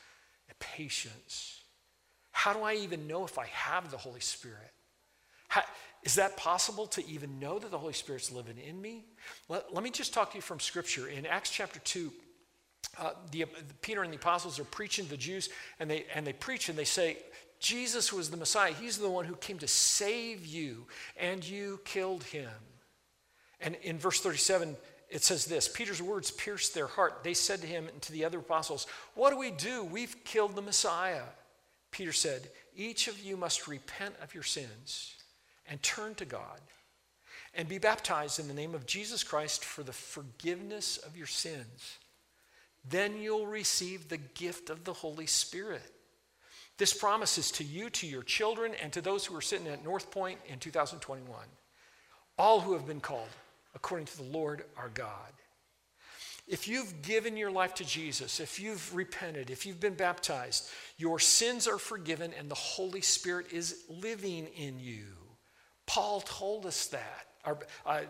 and 0.49 0.59
patience. 0.59 1.64
How 2.35 2.53
do 2.53 2.63
I 2.63 2.75
even 2.75 3.07
know 3.07 3.25
if 3.25 3.39
I 3.39 3.47
have 3.47 3.93
the 3.93 3.97
Holy 3.97 4.19
Spirit? 4.19 4.73
How, 5.47 5.63
is 6.03 6.17
that 6.17 6.37
possible 6.37 6.89
to 6.89 7.09
even 7.09 7.39
know 7.39 7.61
that 7.61 7.71
the 7.71 7.79
Holy 7.79 7.93
Spirit's 7.93 8.33
living 8.33 8.59
in 8.59 8.83
me? 8.83 9.05
Let, 9.49 9.73
let 9.73 9.85
me 9.85 9.91
just 9.91 10.13
talk 10.13 10.33
to 10.33 10.37
you 10.37 10.43
from 10.43 10.59
Scripture. 10.59 11.07
In 11.07 11.27
Acts 11.27 11.49
chapter 11.51 11.79
2, 11.79 12.13
uh, 12.99 13.11
the, 13.31 13.47
Peter 13.83 14.03
and 14.03 14.13
the 14.13 14.17
apostles 14.17 14.59
are 14.59 14.65
preaching 14.65 15.05
to 15.05 15.13
the 15.13 15.17
Jews, 15.17 15.49
and 15.79 15.89
they, 15.89 16.07
and 16.13 16.27
they 16.27 16.33
preach 16.33 16.69
and 16.69 16.77
they 16.77 16.85
say, 16.85 17.19
Jesus 17.61 18.13
was 18.13 18.31
the 18.31 18.37
Messiah. 18.37 18.73
He's 18.73 18.99
the 18.99 19.09
one 19.09 19.27
who 19.27 19.37
came 19.37 19.59
to 19.59 19.69
save 19.69 20.45
you, 20.45 20.89
and 21.17 21.49
you 21.49 21.81
killed 21.85 22.25
him. 22.25 22.51
And 23.61 23.77
in 23.83 23.97
verse 23.97 24.21
37, 24.21 24.77
it 25.09 25.23
says 25.23 25.47
this 25.47 25.69
Peter's 25.69 26.03
words 26.03 26.33
pierced 26.33 26.75
their 26.75 26.89
heart. 26.89 27.21
They 27.23 27.35
said 27.35 27.61
to 27.61 27.69
him 27.69 27.87
and 27.87 28.03
to 28.03 28.13
the 28.13 28.25
other 28.25 28.41
apostles, 28.41 28.89
What 29.15 29.31
do 29.31 29.39
we 29.39 29.53
do? 29.53 29.85
We've 29.85 30.17
killed 30.25 30.57
the 30.57 30.63
Messiah. 30.63 31.23
Peter 31.95 32.13
said, 32.13 32.51
Each 32.77 33.07
of 33.07 33.21
you 33.21 33.37
must 33.37 33.69
repent 33.69 34.17
of 34.21 34.35
your 34.35 34.43
sins 34.43 35.15
and 35.69 35.81
turn 35.81 36.17
to 36.17 36.25
God 36.25 36.61
and 37.55 37.69
be 37.69 37.79
baptized 37.79 38.41
in 38.41 38.49
the 38.49 38.53
name 38.53 38.75
of 38.75 38.85
Jesus 38.85 39.23
Christ 39.23 39.65
for 39.65 39.85
the 39.85 39.93
forgiveness 39.93 40.97
of 40.97 41.17
your 41.17 41.29
sins. 41.29 41.99
Then 42.85 43.17
you'll 43.17 43.47
receive 43.47 44.09
the 44.09 44.17
gift 44.17 44.71
of 44.71 44.83
the 44.83 44.93
Holy 44.93 45.27
Spirit. 45.27 45.89
This 46.79 46.93
promise 46.93 47.39
is 47.39 47.53
to 47.53 47.65
you, 47.65 47.89
to 47.91 48.09
your 48.09 48.25
children, 48.25 48.73
and 48.83 48.93
to 48.93 49.01
those 49.01 49.25
who 49.25 49.37
are 49.37 49.41
sitting 49.41 49.69
at 49.69 49.85
North 49.85 50.11
Point 50.11 50.41
in 50.49 50.59
2021. 50.59 51.39
All 52.37 52.59
who 52.59 52.73
have 52.73 52.89
been 52.89 53.01
called 53.01 53.29
according 53.77 54.07
to 54.07 54.17
the 54.17 54.25
Lord 54.37 54.65
our 54.77 54.89
God. 54.89 55.33
If 56.47 56.69
you've 56.69 57.03
given 57.03 57.37
your 57.37 57.51
life 57.51 57.75
to 57.77 57.85
Jesus, 57.85 58.39
if 58.39 58.61
you've 58.61 58.95
repented, 58.95 59.51
if 59.51 59.65
you've 59.65 59.81
been 59.81 59.95
baptized, 59.95 60.69
your 60.99 61.19
sins 61.19 61.67
are 61.67 61.79
forgiven 61.79 62.33
and 62.39 62.51
the 62.51 62.55
Holy 62.55 63.01
Spirit 63.01 63.53
is 63.53 63.85
living 63.89 64.49
in 64.49 64.79
you. 64.79 65.07
Paul 65.87 66.21
told 66.21 66.67
us 66.67 66.87
that. 66.89 67.27
Our, 67.45 67.59
uh, 67.87 68.01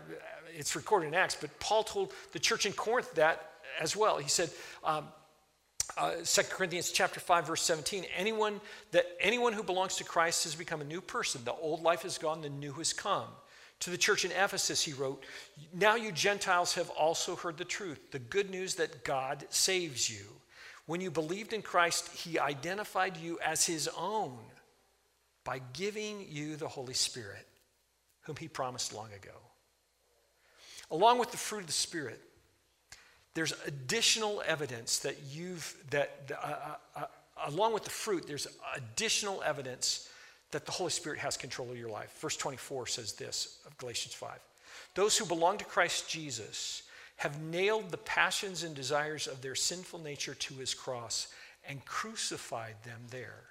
it's 0.57 0.75
recorded 0.75 1.07
in 1.07 1.13
Acts, 1.13 1.37
but 1.39 1.57
Paul 1.59 1.83
told 1.83 2.13
the 2.33 2.39
church 2.39 2.65
in 2.65 2.73
Corinth 2.73 3.13
that 3.15 3.51
as 3.79 3.95
well. 3.95 4.17
He 4.17 4.29
said, 4.29 4.49
um, 4.83 5.07
uh, 5.97 6.15
2 6.23 6.41
Corinthians 6.49 6.91
chapter 6.91 7.19
5, 7.19 7.47
verse 7.47 7.61
17, 7.61 8.05
anyone 8.15 8.59
that 8.91 9.05
anyone 9.19 9.53
who 9.53 9.63
belongs 9.63 9.95
to 9.97 10.03
Christ 10.03 10.43
has 10.43 10.55
become 10.55 10.81
a 10.81 10.85
new 10.85 11.01
person. 11.01 11.41
The 11.45 11.53
old 11.53 11.83
life 11.83 12.05
is 12.05 12.17
gone, 12.17 12.41
the 12.41 12.49
new 12.49 12.73
has 12.73 12.91
come. 12.91 13.27
To 13.81 13.89
the 13.89 13.97
church 13.97 14.25
in 14.25 14.31
Ephesus, 14.31 14.83
he 14.83 14.93
wrote, 14.93 15.23
Now 15.73 15.95
you 15.95 16.11
Gentiles 16.11 16.75
have 16.75 16.89
also 16.91 17.35
heard 17.35 17.57
the 17.57 17.65
truth, 17.65 18.11
the 18.11 18.19
good 18.19 18.49
news 18.49 18.75
that 18.75 19.03
God 19.03 19.45
saves 19.49 20.09
you. 20.09 20.25
When 20.85 21.01
you 21.01 21.11
believed 21.11 21.53
in 21.53 21.61
Christ, 21.61 22.09
he 22.09 22.39
identified 22.39 23.17
you 23.17 23.39
as 23.43 23.65
his 23.65 23.89
own 23.97 24.37
by 25.43 25.61
giving 25.73 26.25
you 26.29 26.55
the 26.55 26.67
Holy 26.67 26.93
Spirit, 26.93 27.47
whom 28.21 28.35
he 28.35 28.47
promised 28.47 28.93
long 28.93 29.11
ago. 29.13 29.37
Along 30.91 31.17
with 31.17 31.31
the 31.31 31.37
fruit 31.37 31.61
of 31.61 31.67
the 31.67 31.73
Spirit, 31.73 32.21
there's 33.33 33.53
additional 33.67 34.41
evidence 34.45 34.99
that 34.99 35.17
you've, 35.29 35.75
that, 35.89 36.31
uh, 36.31 36.45
uh, 36.45 36.75
uh, 36.95 37.05
along 37.47 37.73
with 37.73 37.83
the 37.83 37.89
fruit, 37.89 38.25
there's 38.27 38.47
additional 38.75 39.43
evidence 39.43 40.09
that 40.55 40.65
the 40.65 40.71
Holy 40.71 40.89
Spirit 40.89 41.19
has 41.19 41.35
control 41.35 41.69
of 41.69 41.77
your 41.77 41.89
life. 41.89 42.17
Verse 42.21 42.37
24 42.37 42.87
says 42.87 43.11
this 43.11 43.59
of 43.67 43.77
Galatians 43.77 44.13
5 44.13 44.39
Those 44.93 45.17
who 45.17 45.25
belong 45.25 45.57
to 45.57 45.65
Christ 45.65 46.07
Jesus 46.07 46.83
have 47.17 47.41
nailed 47.41 47.91
the 47.91 47.97
passions 47.97 48.63
and 48.63 48.73
desires 48.73 49.27
of 49.27 49.41
their 49.41 49.53
sinful 49.53 49.99
nature 49.99 50.33
to 50.33 50.53
his 50.53 50.73
cross 50.73 51.27
and 51.67 51.83
crucified 51.83 52.75
them 52.85 53.01
there. 53.09 53.43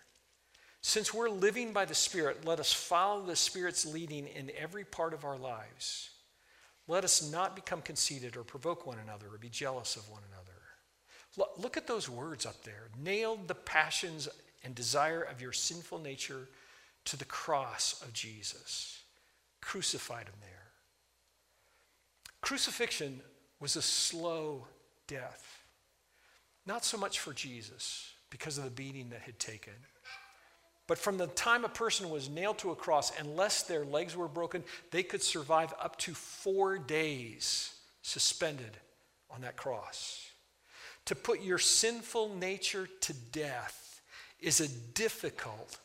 Since 0.80 1.12
we're 1.12 1.28
living 1.28 1.74
by 1.74 1.84
the 1.84 1.94
Spirit, 1.94 2.46
let 2.46 2.58
us 2.58 2.72
follow 2.72 3.20
the 3.20 3.36
Spirit's 3.36 3.84
leading 3.84 4.26
in 4.26 4.50
every 4.58 4.84
part 4.84 5.12
of 5.12 5.26
our 5.26 5.36
lives. 5.36 6.08
Let 6.88 7.04
us 7.04 7.30
not 7.30 7.54
become 7.54 7.82
conceited 7.82 8.34
or 8.34 8.44
provoke 8.44 8.86
one 8.86 8.98
another 8.98 9.26
or 9.30 9.36
be 9.36 9.50
jealous 9.50 9.96
of 9.96 10.08
one 10.08 10.22
another. 10.32 11.52
Look 11.60 11.76
at 11.76 11.86
those 11.86 12.08
words 12.08 12.46
up 12.46 12.62
there. 12.62 12.88
Nailed 12.98 13.46
the 13.46 13.54
passions 13.54 14.26
and 14.64 14.74
desire 14.74 15.20
of 15.20 15.42
your 15.42 15.52
sinful 15.52 15.98
nature 15.98 16.48
to 17.06 17.16
the 17.16 17.24
cross 17.24 18.00
of 18.02 18.12
Jesus, 18.12 19.02
crucified 19.60 20.26
him 20.26 20.34
there. 20.40 20.50
Crucifixion 22.40 23.20
was 23.60 23.76
a 23.76 23.82
slow 23.82 24.66
death, 25.06 25.62
not 26.66 26.84
so 26.84 26.98
much 26.98 27.18
for 27.18 27.32
Jesus 27.32 28.10
because 28.30 28.58
of 28.58 28.64
the 28.64 28.70
beating 28.70 29.10
that 29.10 29.20
had 29.20 29.38
taken. 29.38 29.74
But 30.86 30.98
from 30.98 31.16
the 31.16 31.28
time 31.28 31.64
a 31.64 31.68
person 31.68 32.10
was 32.10 32.28
nailed 32.28 32.58
to 32.58 32.70
a 32.70 32.76
cross, 32.76 33.12
unless 33.18 33.62
their 33.62 33.84
legs 33.84 34.16
were 34.16 34.28
broken, 34.28 34.64
they 34.90 35.02
could 35.02 35.22
survive 35.22 35.72
up 35.80 35.96
to 36.00 36.12
four 36.12 36.76
days 36.78 37.74
suspended 38.02 38.76
on 39.30 39.40
that 39.40 39.56
cross. 39.56 40.30
To 41.06 41.14
put 41.14 41.42
your 41.42 41.58
sinful 41.58 42.34
nature 42.36 42.88
to 43.00 43.12
death 43.32 44.02
is 44.40 44.60
a 44.60 44.68
difficult 44.68 45.78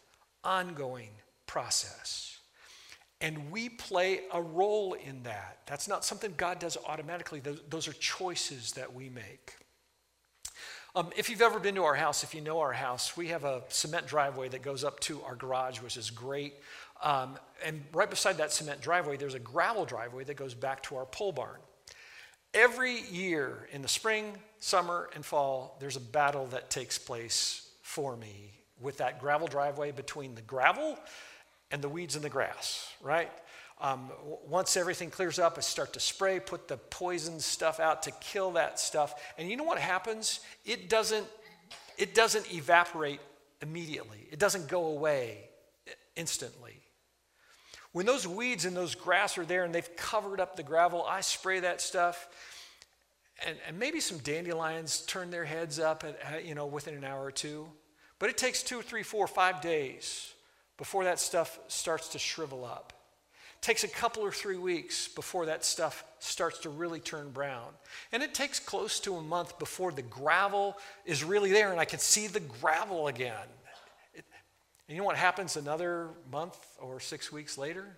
ongoing 0.43 1.09
process. 1.45 2.39
And 3.21 3.51
we 3.51 3.67
play 3.67 4.21
a 4.31 4.41
role 4.41 4.93
in 4.93 5.23
that. 5.23 5.59
That's 5.65 5.87
not 5.87 6.05
something 6.05 6.33
God 6.37 6.59
does 6.59 6.77
automatically, 6.87 7.41
those, 7.69 7.87
are 7.87 7.93
choices 7.93 8.71
that 8.73 8.93
we 8.93 9.09
make. 9.09 9.55
Um, 10.95 11.09
if 11.17 11.29
you've 11.29 11.41
ever 11.41 11.59
been 11.59 11.75
to 11.75 11.83
our 11.83 11.95
house, 11.95 12.23
if 12.23 12.33
you 12.33 12.41
know 12.41 12.59
our 12.59 12.71
house, 12.71 13.17
we 13.17 13.27
have 13.27 13.43
a 13.43 13.63
cement 13.67 14.07
driveway 14.07 14.49
that 14.49 14.61
goes 14.61 14.83
up 14.83 14.99
to 15.01 15.21
our 15.23 15.35
garage, 15.35 15.81
which 15.81 15.97
is 15.97 16.09
great. 16.09 16.53
Um, 17.03 17.37
and 17.63 17.83
right 17.93 18.09
beside 18.09 18.37
that 18.37 18.51
cement 18.51 18.81
driveway, 18.81 19.17
there's 19.17 19.35
a 19.35 19.39
gravel 19.39 19.85
driveway 19.85 20.23
that 20.23 20.35
goes 20.35 20.53
back 20.53 20.81
to 20.83 20.95
our 20.95 21.05
pole 21.05 21.31
barn. 21.31 21.59
Every 22.53 23.01
year 23.01 23.67
in 23.71 23.81
the 23.81 23.87
spring, 23.87 24.33
summer, 24.59 25.09
and 25.13 25.25
fall, 25.25 25.77
there's 25.79 25.97
a 25.97 26.01
battle 26.01 26.47
that 26.47 26.69
takes 26.69 26.97
place 26.97 27.69
for 27.81 28.15
me 28.15 28.58
with 28.81 28.97
that 28.97 29.19
gravel 29.19 29.47
driveway 29.47 29.91
between 29.91 30.35
the 30.35 30.41
gravel 30.41 30.97
and 31.71 31.81
the 31.81 31.89
weeds 31.89 32.15
and 32.15 32.23
the 32.23 32.29
grass, 32.29 32.91
right? 33.01 33.31
Um, 33.81 34.11
once 34.47 34.75
everything 34.75 35.09
clears 35.09 35.39
up, 35.39 35.57
I 35.57 35.61
start 35.61 35.93
to 35.93 35.99
spray, 35.99 36.39
put 36.39 36.67
the 36.67 36.77
poison 36.77 37.39
stuff 37.39 37.79
out 37.79 38.03
to 38.03 38.11
kill 38.11 38.51
that 38.51 38.79
stuff. 38.79 39.13
And 39.37 39.49
you 39.49 39.55
know 39.55 39.63
what 39.63 39.79
happens? 39.79 40.41
It 40.65 40.89
doesn't, 40.89 41.25
it 41.97 42.13
doesn't 42.13 42.53
evaporate 42.53 43.21
immediately, 43.61 44.27
it 44.31 44.39
doesn't 44.39 44.67
go 44.67 44.85
away 44.87 45.49
instantly. 46.15 46.75
When 47.91 48.05
those 48.05 48.27
weeds 48.27 48.65
and 48.65 48.77
those 48.77 48.93
grass 48.93 49.37
are 49.37 49.45
there 49.45 49.63
and 49.63 49.73
they've 49.73 49.95
covered 49.95 50.39
up 50.39 50.55
the 50.55 50.63
gravel, 50.63 51.03
I 51.07 51.21
spray 51.21 51.61
that 51.61 51.81
stuff. 51.81 52.27
And, 53.47 53.57
and 53.67 53.79
maybe 53.79 53.99
some 53.99 54.19
dandelions 54.19 55.01
turn 55.05 55.31
their 55.31 55.45
heads 55.45 55.79
up 55.79 56.03
at, 56.03 56.45
you 56.45 56.53
know, 56.53 56.65
within 56.67 56.93
an 56.93 57.03
hour 57.03 57.23
or 57.23 57.31
two. 57.31 57.67
But 58.19 58.29
it 58.29 58.37
takes 58.37 58.61
two, 58.61 58.81
three, 58.81 59.03
four, 59.03 59.27
five 59.27 59.61
days 59.61 60.33
before 60.77 61.05
that 61.05 61.19
stuff 61.19 61.59
starts 61.67 62.09
to 62.09 62.19
shrivel 62.19 62.65
up. 62.65 62.93
It 63.55 63.61
takes 63.61 63.83
a 63.83 63.87
couple 63.87 64.23
or 64.23 64.31
three 64.31 64.57
weeks 64.57 65.07
before 65.07 65.47
that 65.47 65.65
stuff 65.65 66.03
starts 66.19 66.59
to 66.59 66.69
really 66.69 66.99
turn 66.99 67.31
brown. 67.31 67.67
And 68.11 68.21
it 68.23 68.33
takes 68.33 68.59
close 68.59 68.99
to 69.01 69.15
a 69.15 69.21
month 69.21 69.57
before 69.59 69.91
the 69.91 70.01
gravel 70.01 70.77
is 71.05 71.23
really 71.23 71.51
there 71.51 71.71
and 71.71 71.79
I 71.79 71.85
can 71.85 71.99
see 71.99 72.27
the 72.27 72.39
gravel 72.39 73.07
again. 73.07 73.47
It, 74.13 74.25
and 74.87 74.95
you 74.95 75.01
know 75.01 75.05
what 75.05 75.17
happens 75.17 75.57
another 75.57 76.09
month 76.31 76.57
or 76.79 76.99
six 76.99 77.31
weeks 77.31 77.57
later? 77.57 77.97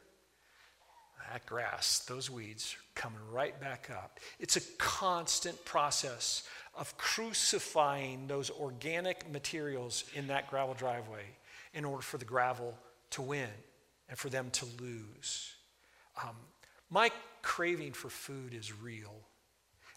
That 1.32 1.46
grass, 1.46 2.00
those 2.10 2.30
weeds, 2.30 2.76
coming 2.94 3.20
right 3.32 3.58
back 3.62 3.90
up. 3.90 4.20
It's 4.38 4.58
a 4.58 4.62
constant 4.78 5.64
process 5.64 6.44
of 6.76 6.98
crucifying 6.98 8.28
those 8.28 8.50
organic 8.50 9.32
materials 9.32 10.04
in 10.14 10.28
that 10.28 10.50
gravel 10.50 10.74
driveway 10.74 11.24
in 11.74 11.86
order 11.86 12.02
for 12.02 12.18
the 12.18 12.26
gravel 12.26 12.78
to 13.12 13.22
win 13.22 13.48
and 14.10 14.18
for 14.18 14.28
them 14.28 14.50
to 14.52 14.66
lose. 14.82 15.54
Um, 16.22 16.36
my 16.90 17.12
craving 17.44 17.94
for 17.94 18.10
food 18.10 18.54
is 18.54 18.74
real. 18.74 19.14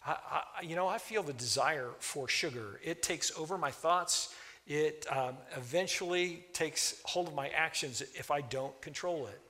I, 0.07 0.13
I, 0.31 0.63
you 0.63 0.77
know, 0.77 0.87
I 0.87 0.99
feel 0.99 1.25
the 1.25 1.33
desire 1.33 1.91
for 1.99 2.29
sugar. 2.29 2.79
It 2.85 3.03
takes 3.03 3.37
over 3.37 3.59
my 3.59 3.73
thoughts. 3.73 4.33
It 4.69 5.05
um, 5.11 5.37
eventually 5.57 6.45
takes 6.53 7.01
hold 7.05 7.27
of 7.27 7.35
my 7.35 7.49
actions 7.49 8.03
if 8.15 8.31
I 8.31 8.41
don't 8.41 8.81
control 8.81 9.27
it. 9.27 9.41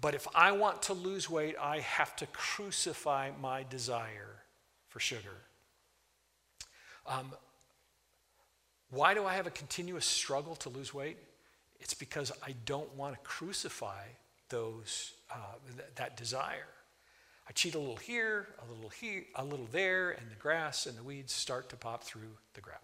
But 0.00 0.14
if 0.14 0.26
I 0.34 0.52
want 0.52 0.82
to 0.82 0.92
lose 0.92 1.30
weight, 1.30 1.56
I 1.60 1.80
have 1.80 2.16
to 2.16 2.26
crucify 2.26 3.30
my 3.40 3.62
desire 3.62 4.42
for 4.88 5.00
sugar. 5.00 5.42
Um, 7.06 7.32
why 8.90 9.14
do 9.14 9.24
I 9.24 9.34
have 9.34 9.46
a 9.46 9.50
continuous 9.50 10.04
struggle 10.04 10.56
to 10.56 10.68
lose 10.68 10.92
weight? 10.94 11.18
It's 11.80 11.94
because 11.94 12.32
I 12.42 12.54
don't 12.64 12.94
want 12.94 13.14
to 13.14 13.20
crucify 13.20 14.04
those, 14.48 15.12
uh, 15.30 15.36
th- 15.76 15.88
that 15.96 16.16
desire. 16.16 16.68
I 17.48 17.52
cheat 17.52 17.74
a 17.74 17.78
little 17.78 17.96
here, 17.96 18.48
a 18.66 18.72
little 18.72 18.88
here, 18.88 19.24
a 19.34 19.44
little 19.44 19.68
there, 19.70 20.12
and 20.12 20.30
the 20.30 20.36
grass 20.36 20.86
and 20.86 20.96
the 20.96 21.02
weeds 21.02 21.32
start 21.32 21.68
to 21.70 21.76
pop 21.76 22.04
through 22.04 22.38
the 22.54 22.60
gravel. 22.60 22.82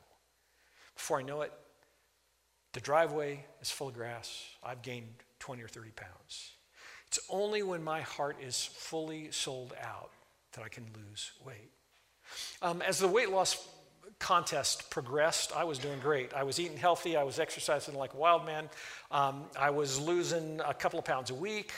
Before 0.95 1.19
I 1.19 1.23
know 1.23 1.43
it, 1.43 1.53
the 2.73 2.81
driveway 2.81 3.47
is 3.63 3.71
full 3.71 3.89
of 3.89 3.95
grass. 3.95 4.45
I've 4.63 4.83
gained 4.83 5.09
20 5.39 5.63
or 5.63 5.69
30 5.69 5.91
pounds. 5.91 6.53
It's 7.11 7.19
only 7.29 7.65
when 7.65 7.83
my 7.83 8.03
heart 8.03 8.37
is 8.41 8.65
fully 8.65 9.33
sold 9.33 9.75
out 9.83 10.11
that 10.53 10.63
I 10.65 10.69
can 10.69 10.87
lose 10.95 11.33
weight. 11.45 11.73
Um, 12.63 12.83
as 12.83 13.01
the 13.01 13.09
weight 13.09 13.31
loss 13.31 13.67
contest 14.21 14.91
progressed, 14.91 15.51
I 15.57 15.65
was 15.65 15.79
doing 15.79 15.99
great. 15.99 16.33
I 16.35 16.45
was 16.45 16.61
eating 16.61 16.77
healthy, 16.77 17.17
I 17.17 17.25
was 17.25 17.41
exercising 17.41 17.97
like 17.97 18.15
a 18.15 18.17
wild 18.17 18.47
man, 18.47 18.71
um, 19.11 19.47
I 19.59 19.71
was 19.71 19.99
losing 19.99 20.61
a 20.65 20.73
couple 20.73 21.01
of 21.01 21.05
pounds 21.05 21.31
a 21.31 21.35
week. 21.35 21.73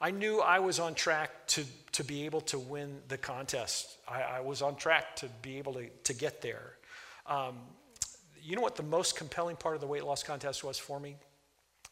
I 0.00 0.10
knew 0.10 0.40
I 0.40 0.58
was 0.58 0.80
on 0.80 0.96
track 0.96 1.46
to, 1.48 1.64
to 1.92 2.02
be 2.02 2.24
able 2.24 2.40
to 2.40 2.58
win 2.58 3.02
the 3.06 3.18
contest. 3.18 3.98
I, 4.08 4.22
I 4.22 4.40
was 4.40 4.62
on 4.62 4.74
track 4.74 5.14
to 5.16 5.28
be 5.42 5.58
able 5.58 5.74
to, 5.74 5.88
to 6.02 6.12
get 6.12 6.42
there. 6.42 6.72
Um, 7.28 7.58
you 8.42 8.56
know 8.56 8.62
what 8.62 8.74
the 8.74 8.82
most 8.82 9.14
compelling 9.14 9.54
part 9.54 9.76
of 9.76 9.80
the 9.80 9.86
weight 9.86 10.04
loss 10.04 10.24
contest 10.24 10.64
was 10.64 10.76
for 10.76 10.98
me? 10.98 11.14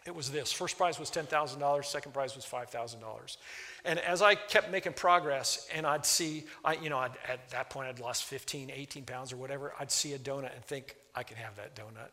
It 0.06 0.14
was 0.14 0.30
this. 0.30 0.50
First 0.50 0.78
prize 0.78 0.98
was 0.98 1.10
$10,000, 1.10 1.84
second 1.84 2.12
prize 2.12 2.34
was 2.34 2.44
$5,000. 2.46 3.36
And 3.84 3.98
as 3.98 4.22
I 4.22 4.34
kept 4.34 4.70
making 4.70 4.94
progress 4.94 5.68
and 5.74 5.86
I'd 5.86 6.06
see, 6.06 6.44
I, 6.64 6.74
you 6.74 6.88
know, 6.88 6.98
I'd, 6.98 7.12
at 7.28 7.50
that 7.50 7.68
point 7.70 7.88
I'd 7.88 8.00
lost 8.00 8.24
15, 8.24 8.70
18 8.70 9.04
pounds 9.04 9.32
or 9.32 9.36
whatever, 9.36 9.74
I'd 9.78 9.90
see 9.90 10.14
a 10.14 10.18
donut 10.18 10.54
and 10.54 10.64
think, 10.64 10.96
I 11.14 11.22
can 11.22 11.36
have 11.36 11.56
that 11.56 11.74
donut. 11.74 12.08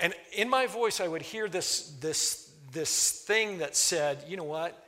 And 0.00 0.14
in 0.32 0.48
my 0.48 0.66
voice, 0.66 1.00
I 1.00 1.08
would 1.08 1.22
hear 1.22 1.48
this, 1.48 1.90
this, 2.00 2.52
this 2.72 3.22
thing 3.22 3.58
that 3.58 3.76
said, 3.76 4.24
you 4.26 4.36
know 4.36 4.44
what? 4.44 4.86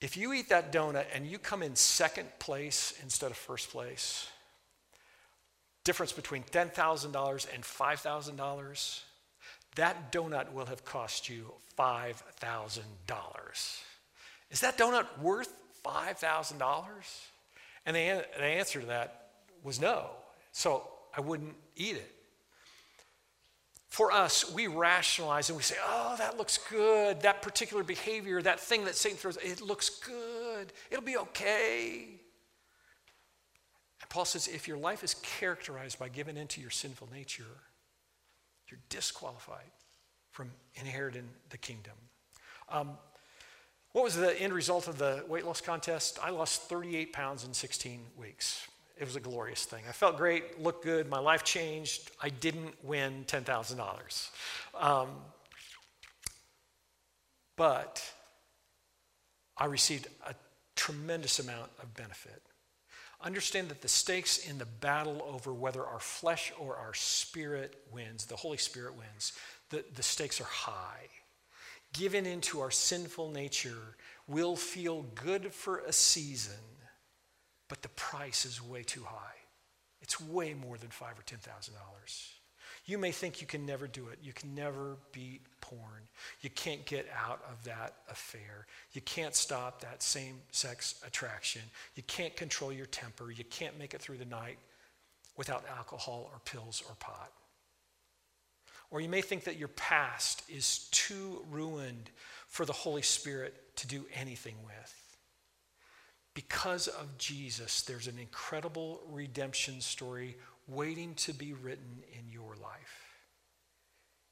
If 0.00 0.16
you 0.16 0.32
eat 0.32 0.48
that 0.50 0.72
donut 0.72 1.06
and 1.14 1.26
you 1.26 1.38
come 1.38 1.62
in 1.62 1.74
second 1.74 2.28
place 2.38 2.94
instead 3.02 3.30
of 3.30 3.36
first 3.36 3.70
place, 3.70 4.28
difference 5.84 6.12
between 6.12 6.42
$10,000 6.44 7.54
and 7.54 7.62
$5,000, 7.64 9.00
that 9.76 10.12
donut 10.12 10.52
will 10.52 10.66
have 10.66 10.84
cost 10.84 11.28
you 11.28 11.52
$5,000. 11.78 12.80
Is 14.50 14.60
that 14.60 14.76
donut 14.76 15.06
worth 15.20 15.52
$5,000? 15.84 16.84
And 17.86 17.96
the, 17.96 18.24
the 18.36 18.44
answer 18.44 18.80
to 18.80 18.86
that 18.86 19.30
was 19.62 19.80
no. 19.80 20.10
So 20.52 20.88
I 21.16 21.20
wouldn't 21.20 21.54
eat 21.76 21.96
it. 21.96 22.10
For 23.88 24.10
us, 24.10 24.50
we 24.52 24.68
rationalize 24.68 25.50
and 25.50 25.56
we 25.56 25.62
say, 25.62 25.76
oh, 25.86 26.14
that 26.16 26.38
looks 26.38 26.58
good. 26.70 27.20
That 27.22 27.42
particular 27.42 27.82
behavior, 27.82 28.40
that 28.40 28.58
thing 28.58 28.86
that 28.86 28.94
Satan 28.94 29.18
throws, 29.18 29.36
it 29.36 29.60
looks 29.60 29.90
good. 29.90 30.72
It'll 30.90 31.04
be 31.04 31.18
okay. 31.18 32.06
And 34.00 34.08
Paul 34.08 34.24
says, 34.24 34.48
if 34.48 34.66
your 34.66 34.78
life 34.78 35.04
is 35.04 35.14
characterized 35.14 35.98
by 35.98 36.08
giving 36.08 36.38
into 36.38 36.60
your 36.60 36.70
sinful 36.70 37.10
nature, 37.12 37.44
you're 38.72 38.80
disqualified 38.88 39.70
from 40.30 40.50
inheriting 40.76 41.28
the 41.50 41.58
kingdom. 41.58 41.92
Um, 42.70 42.92
what 43.92 44.02
was 44.02 44.16
the 44.16 44.40
end 44.40 44.54
result 44.54 44.88
of 44.88 44.96
the 44.96 45.22
weight 45.28 45.44
loss 45.44 45.60
contest? 45.60 46.18
I 46.22 46.30
lost 46.30 46.62
38 46.70 47.12
pounds 47.12 47.44
in 47.44 47.52
16 47.52 48.00
weeks. 48.16 48.66
It 48.98 49.04
was 49.04 49.14
a 49.14 49.20
glorious 49.20 49.66
thing. 49.66 49.84
I 49.86 49.92
felt 49.92 50.16
great, 50.16 50.62
looked 50.62 50.84
good, 50.84 51.10
my 51.10 51.18
life 51.18 51.44
changed. 51.44 52.10
I 52.22 52.30
didn't 52.30 52.82
win 52.82 53.24
$10,000. 53.26 54.30
Um, 54.80 55.08
but 57.56 58.10
I 59.58 59.66
received 59.66 60.06
a 60.26 60.34
tremendous 60.76 61.38
amount 61.40 61.70
of 61.82 61.92
benefit. 61.94 62.42
Understand 63.22 63.68
that 63.68 63.80
the 63.82 63.88
stakes 63.88 64.38
in 64.38 64.58
the 64.58 64.66
battle 64.66 65.24
over 65.32 65.54
whether 65.54 65.84
our 65.86 66.00
flesh 66.00 66.52
or 66.58 66.76
our 66.76 66.92
spirit 66.92 67.80
wins, 67.92 68.26
the 68.26 68.36
Holy 68.36 68.56
Spirit 68.56 68.96
wins, 68.96 69.32
the, 69.70 69.84
the 69.94 70.02
stakes 70.02 70.40
are 70.40 70.44
high. 70.44 71.06
Given 71.92 72.26
into 72.26 72.60
our 72.60 72.70
sinful 72.70 73.30
nature 73.30 73.96
will 74.26 74.56
feel 74.56 75.02
good 75.14 75.52
for 75.52 75.78
a 75.78 75.92
season, 75.92 76.54
but 77.68 77.82
the 77.82 77.90
price 77.90 78.44
is 78.44 78.60
way 78.62 78.82
too 78.82 79.04
high. 79.04 79.36
It's 80.00 80.20
way 80.20 80.54
more 80.54 80.76
than 80.76 80.90
five 80.90 81.18
or 81.18 81.22
ten 81.22 81.38
thousand 81.38 81.74
dollars. 81.74 82.32
You 82.84 82.98
may 82.98 83.12
think 83.12 83.40
you 83.40 83.46
can 83.46 83.64
never 83.64 83.86
do 83.86 84.08
it. 84.08 84.18
You 84.22 84.32
can 84.32 84.54
never 84.54 84.96
beat 85.12 85.42
porn. 85.60 86.08
You 86.40 86.50
can't 86.50 86.84
get 86.84 87.08
out 87.26 87.40
of 87.50 87.62
that 87.64 87.94
affair. 88.10 88.66
You 88.92 89.00
can't 89.02 89.34
stop 89.34 89.80
that 89.80 90.02
same 90.02 90.40
sex 90.50 91.00
attraction. 91.06 91.62
You 91.94 92.02
can't 92.02 92.34
control 92.34 92.72
your 92.72 92.86
temper. 92.86 93.30
You 93.30 93.44
can't 93.44 93.78
make 93.78 93.94
it 93.94 94.02
through 94.02 94.18
the 94.18 94.24
night 94.24 94.58
without 95.36 95.64
alcohol 95.76 96.28
or 96.32 96.40
pills 96.44 96.82
or 96.88 96.94
pot. 96.96 97.30
Or 98.90 99.00
you 99.00 99.08
may 99.08 99.22
think 99.22 99.44
that 99.44 99.56
your 99.56 99.68
past 99.68 100.42
is 100.48 100.88
too 100.90 101.44
ruined 101.50 102.10
for 102.48 102.66
the 102.66 102.74
Holy 102.74 103.00
Spirit 103.00 103.54
to 103.76 103.86
do 103.86 104.04
anything 104.14 104.56
with. 104.66 105.16
Because 106.34 106.88
of 106.88 107.16
Jesus, 107.16 107.82
there's 107.82 108.06
an 108.06 108.18
incredible 108.18 109.00
redemption 109.08 109.80
story 109.80 110.36
waiting 110.68 111.14
to 111.14 111.32
be 111.32 111.52
written 111.52 112.02
in 112.18 112.30
your 112.30 112.54
life. 112.56 113.12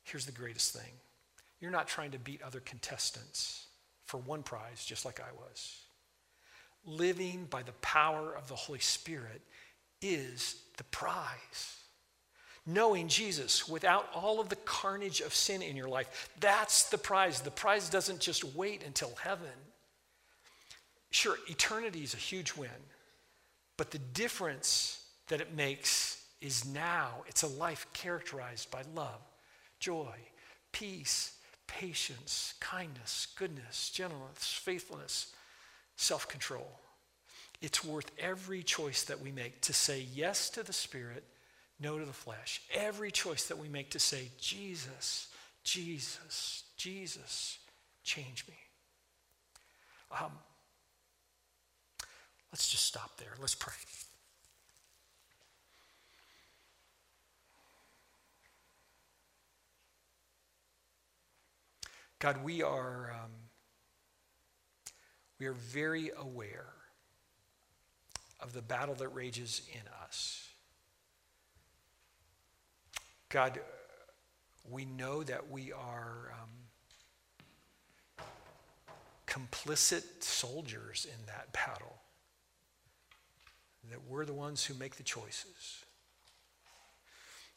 Here's 0.05 0.27
the 0.27 0.33
greatest 0.33 0.75
thing 0.75 0.93
you're 1.61 1.71
not 1.71 1.89
trying 1.89 2.13
to 2.13 2.19
beat 2.19 2.43
other 2.43 2.61
contestants 2.61 3.67
for 4.07 4.17
one 4.19 4.43
prize, 4.43 4.85
just 4.85 5.05
like 5.05 5.21
I 5.21 5.33
was. 5.39 5.77
Living 6.85 7.47
by 7.51 7.63
the 7.63 7.73
power 7.83 8.35
of 8.35 8.49
the 8.49 8.55
Holy 8.55 8.79
Spirit 8.79 9.43
is 10.01 10.57
the 10.79 10.85
prize. 10.85 11.77
Knowing 12.67 13.09
Jesus 13.09 13.69
without 13.69 14.09
all 14.15 14.41
of 14.41 14.49
the 14.49 14.57
carnage 14.57 15.21
of 15.21 15.35
sin 15.35 15.61
in 15.61 15.77
your 15.77 15.89
life, 15.89 16.31
that's 16.41 16.89
the 16.89 16.99
prize. 16.99 17.41
The 17.41 17.51
prize 17.51 17.91
doesn't 17.91 18.21
just 18.21 18.45
wait 18.57 18.83
until 18.85 19.13
heaven. 19.23 19.49
Sure, 21.11 21.37
eternity 21.49 22.03
is 22.03 22.15
a 22.15 22.19
huge 22.19 22.55
win, 22.55 22.71
but 23.77 23.91
the 23.91 23.99
difference 23.99 25.05
that 25.29 25.41
it 25.41 25.55
makes 25.55 26.20
is 26.41 26.65
now. 26.67 27.25
It's 27.27 27.43
a 27.43 27.49
life 27.49 27.87
characterized 27.93 28.71
by 28.71 28.83
love, 28.95 29.21
joy, 29.79 30.15
peace, 30.73 31.35
patience, 31.67 32.55
kindness, 32.61 33.29
goodness, 33.39 33.91
gentleness, 33.91 34.61
faithfulness, 34.63 35.33
self 35.97 36.29
control. 36.29 36.81
It's 37.61 37.85
worth 37.85 38.11
every 38.19 38.63
choice 38.63 39.05
that 39.05 39.21
we 39.21 39.31
make 39.31 39.61
to 39.63 39.73
say 39.73 40.07
yes 40.15 40.49
to 40.51 40.63
the 40.63 40.73
Spirit, 40.73 41.25
no 41.79 41.99
to 41.99 42.05
the 42.05 42.13
flesh. 42.13 42.63
Every 42.75 43.11
choice 43.11 43.47
that 43.49 43.59
we 43.59 43.69
make 43.69 43.91
to 43.91 43.99
say, 43.99 44.31
Jesus, 44.41 45.29
Jesus, 45.63 46.65
Jesus, 46.77 47.59
change 48.03 48.47
me. 48.49 48.55
Um, 50.19 50.33
let's 52.51 52.69
just 52.69 52.85
stop 52.85 53.19
there. 53.19 53.35
Let's 53.39 53.55
pray. 53.55 53.75
God, 62.21 62.45
we 62.45 62.63
are, 62.63 63.11
um, 63.15 63.31
we 65.39 65.47
are 65.47 65.55
very 65.55 66.11
aware 66.21 66.67
of 68.41 68.53
the 68.53 68.61
battle 68.61 68.95
that 68.97 69.09
rages 69.09 69.63
in 69.73 69.81
us. 70.03 70.47
God, 73.31 73.59
we 74.71 74.85
know 74.85 75.23
that 75.23 75.51
we 75.51 75.73
are 75.73 76.35
um, 78.19 78.27
complicit 79.27 80.23
soldiers 80.23 81.07
in 81.11 81.25
that 81.25 81.51
battle, 81.55 81.97
that 83.89 84.01
we're 84.07 84.27
the 84.27 84.35
ones 84.35 84.63
who 84.63 84.75
make 84.75 84.97
the 84.97 85.03
choices. 85.03 85.87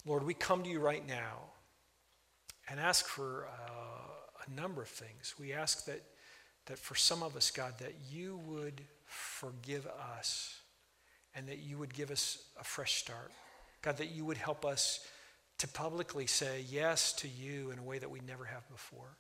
Lord, 0.06 0.24
we 0.24 0.34
come 0.34 0.64
to 0.64 0.70
you 0.70 0.80
right 0.80 1.06
now 1.06 1.52
and 2.70 2.80
ask 2.80 3.06
for. 3.06 3.50
Uh, 3.50 4.13
a 4.48 4.52
number 4.52 4.82
of 4.82 4.90
things. 4.90 5.36
We 5.40 5.54
ask 5.54 5.86
that, 5.86 6.02
that 6.66 6.78
for 6.78 6.96
some 6.96 7.24
of 7.24 7.36
us, 7.36 7.52
God, 7.52 7.74
that 7.80 7.96
you 8.12 8.40
would 8.48 8.82
forgive 9.06 9.88
us 10.18 10.60
and 11.36 11.48
that 11.48 11.60
you 11.60 11.78
would 11.78 11.94
give 11.94 12.12
us 12.12 12.44
a 12.60 12.64
fresh 12.64 12.96
start. 12.96 13.32
God, 13.82 13.98
that 13.98 14.12
you 14.12 14.26
would 14.26 14.38
help 14.38 14.66
us 14.66 15.06
to 15.60 15.68
publicly 15.68 16.26
say 16.26 16.66
yes 16.70 17.14
to 17.14 17.28
you 17.28 17.72
in 17.72 17.80
a 17.80 17.84
way 17.84 18.00
that 18.00 18.10
we 18.10 18.20
never 18.28 18.46
have 18.46 18.68
before. 18.70 19.18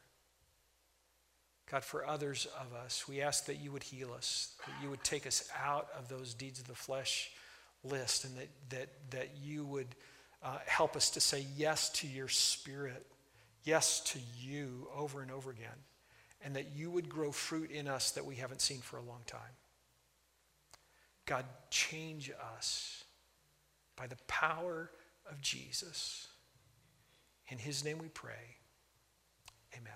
God, 1.71 1.83
for 1.83 2.05
others 2.05 2.47
of 2.59 2.73
us, 2.73 3.07
we 3.07 3.21
ask 3.21 3.45
that 3.45 3.59
you 3.59 3.71
would 3.71 3.83
heal 3.83 4.13
us, 4.13 4.55
that 4.65 4.73
you 4.83 4.89
would 4.89 5.03
take 5.03 5.25
us 5.25 5.49
out 5.63 5.87
of 5.97 6.09
those 6.09 6.33
deeds 6.33 6.59
of 6.59 6.67
the 6.67 6.75
flesh 6.75 7.31
list, 7.83 8.25
and 8.25 8.37
that, 8.37 8.49
that, 8.69 8.89
that 9.11 9.29
you 9.41 9.65
would 9.65 9.95
uh, 10.43 10.57
help 10.65 10.95
us 10.95 11.09
to 11.11 11.21
say 11.21 11.45
yes 11.55 11.89
to 11.89 12.07
your 12.07 12.27
spirit 12.27 13.05
yes 13.63 13.99
to 14.01 14.19
you 14.39 14.87
over 14.95 15.21
and 15.21 15.31
over 15.31 15.51
again. 15.51 15.83
and 16.43 16.55
that 16.55 16.75
you 16.75 16.91
would 16.91 17.07
grow 17.07 17.31
fruit 17.31 17.71
in 17.71 17.87
us 17.87 18.11
that 18.11 18.25
we 18.25 18.35
haven't 18.35 18.61
seen 18.61 18.79
for 18.79 18.97
a 18.97 19.01
long 19.01 19.21
time. 19.25 19.55
God, 21.25 21.45
change 21.69 22.29
us 22.57 23.05
by 23.95 24.07
the 24.07 24.17
power 24.27 24.91
of 25.29 25.39
Jesus. 25.39 26.27
In 27.47 27.57
his 27.57 27.83
name 27.85 27.97
we 27.97 28.09
pray. 28.09 28.57
Amen. 29.73 29.93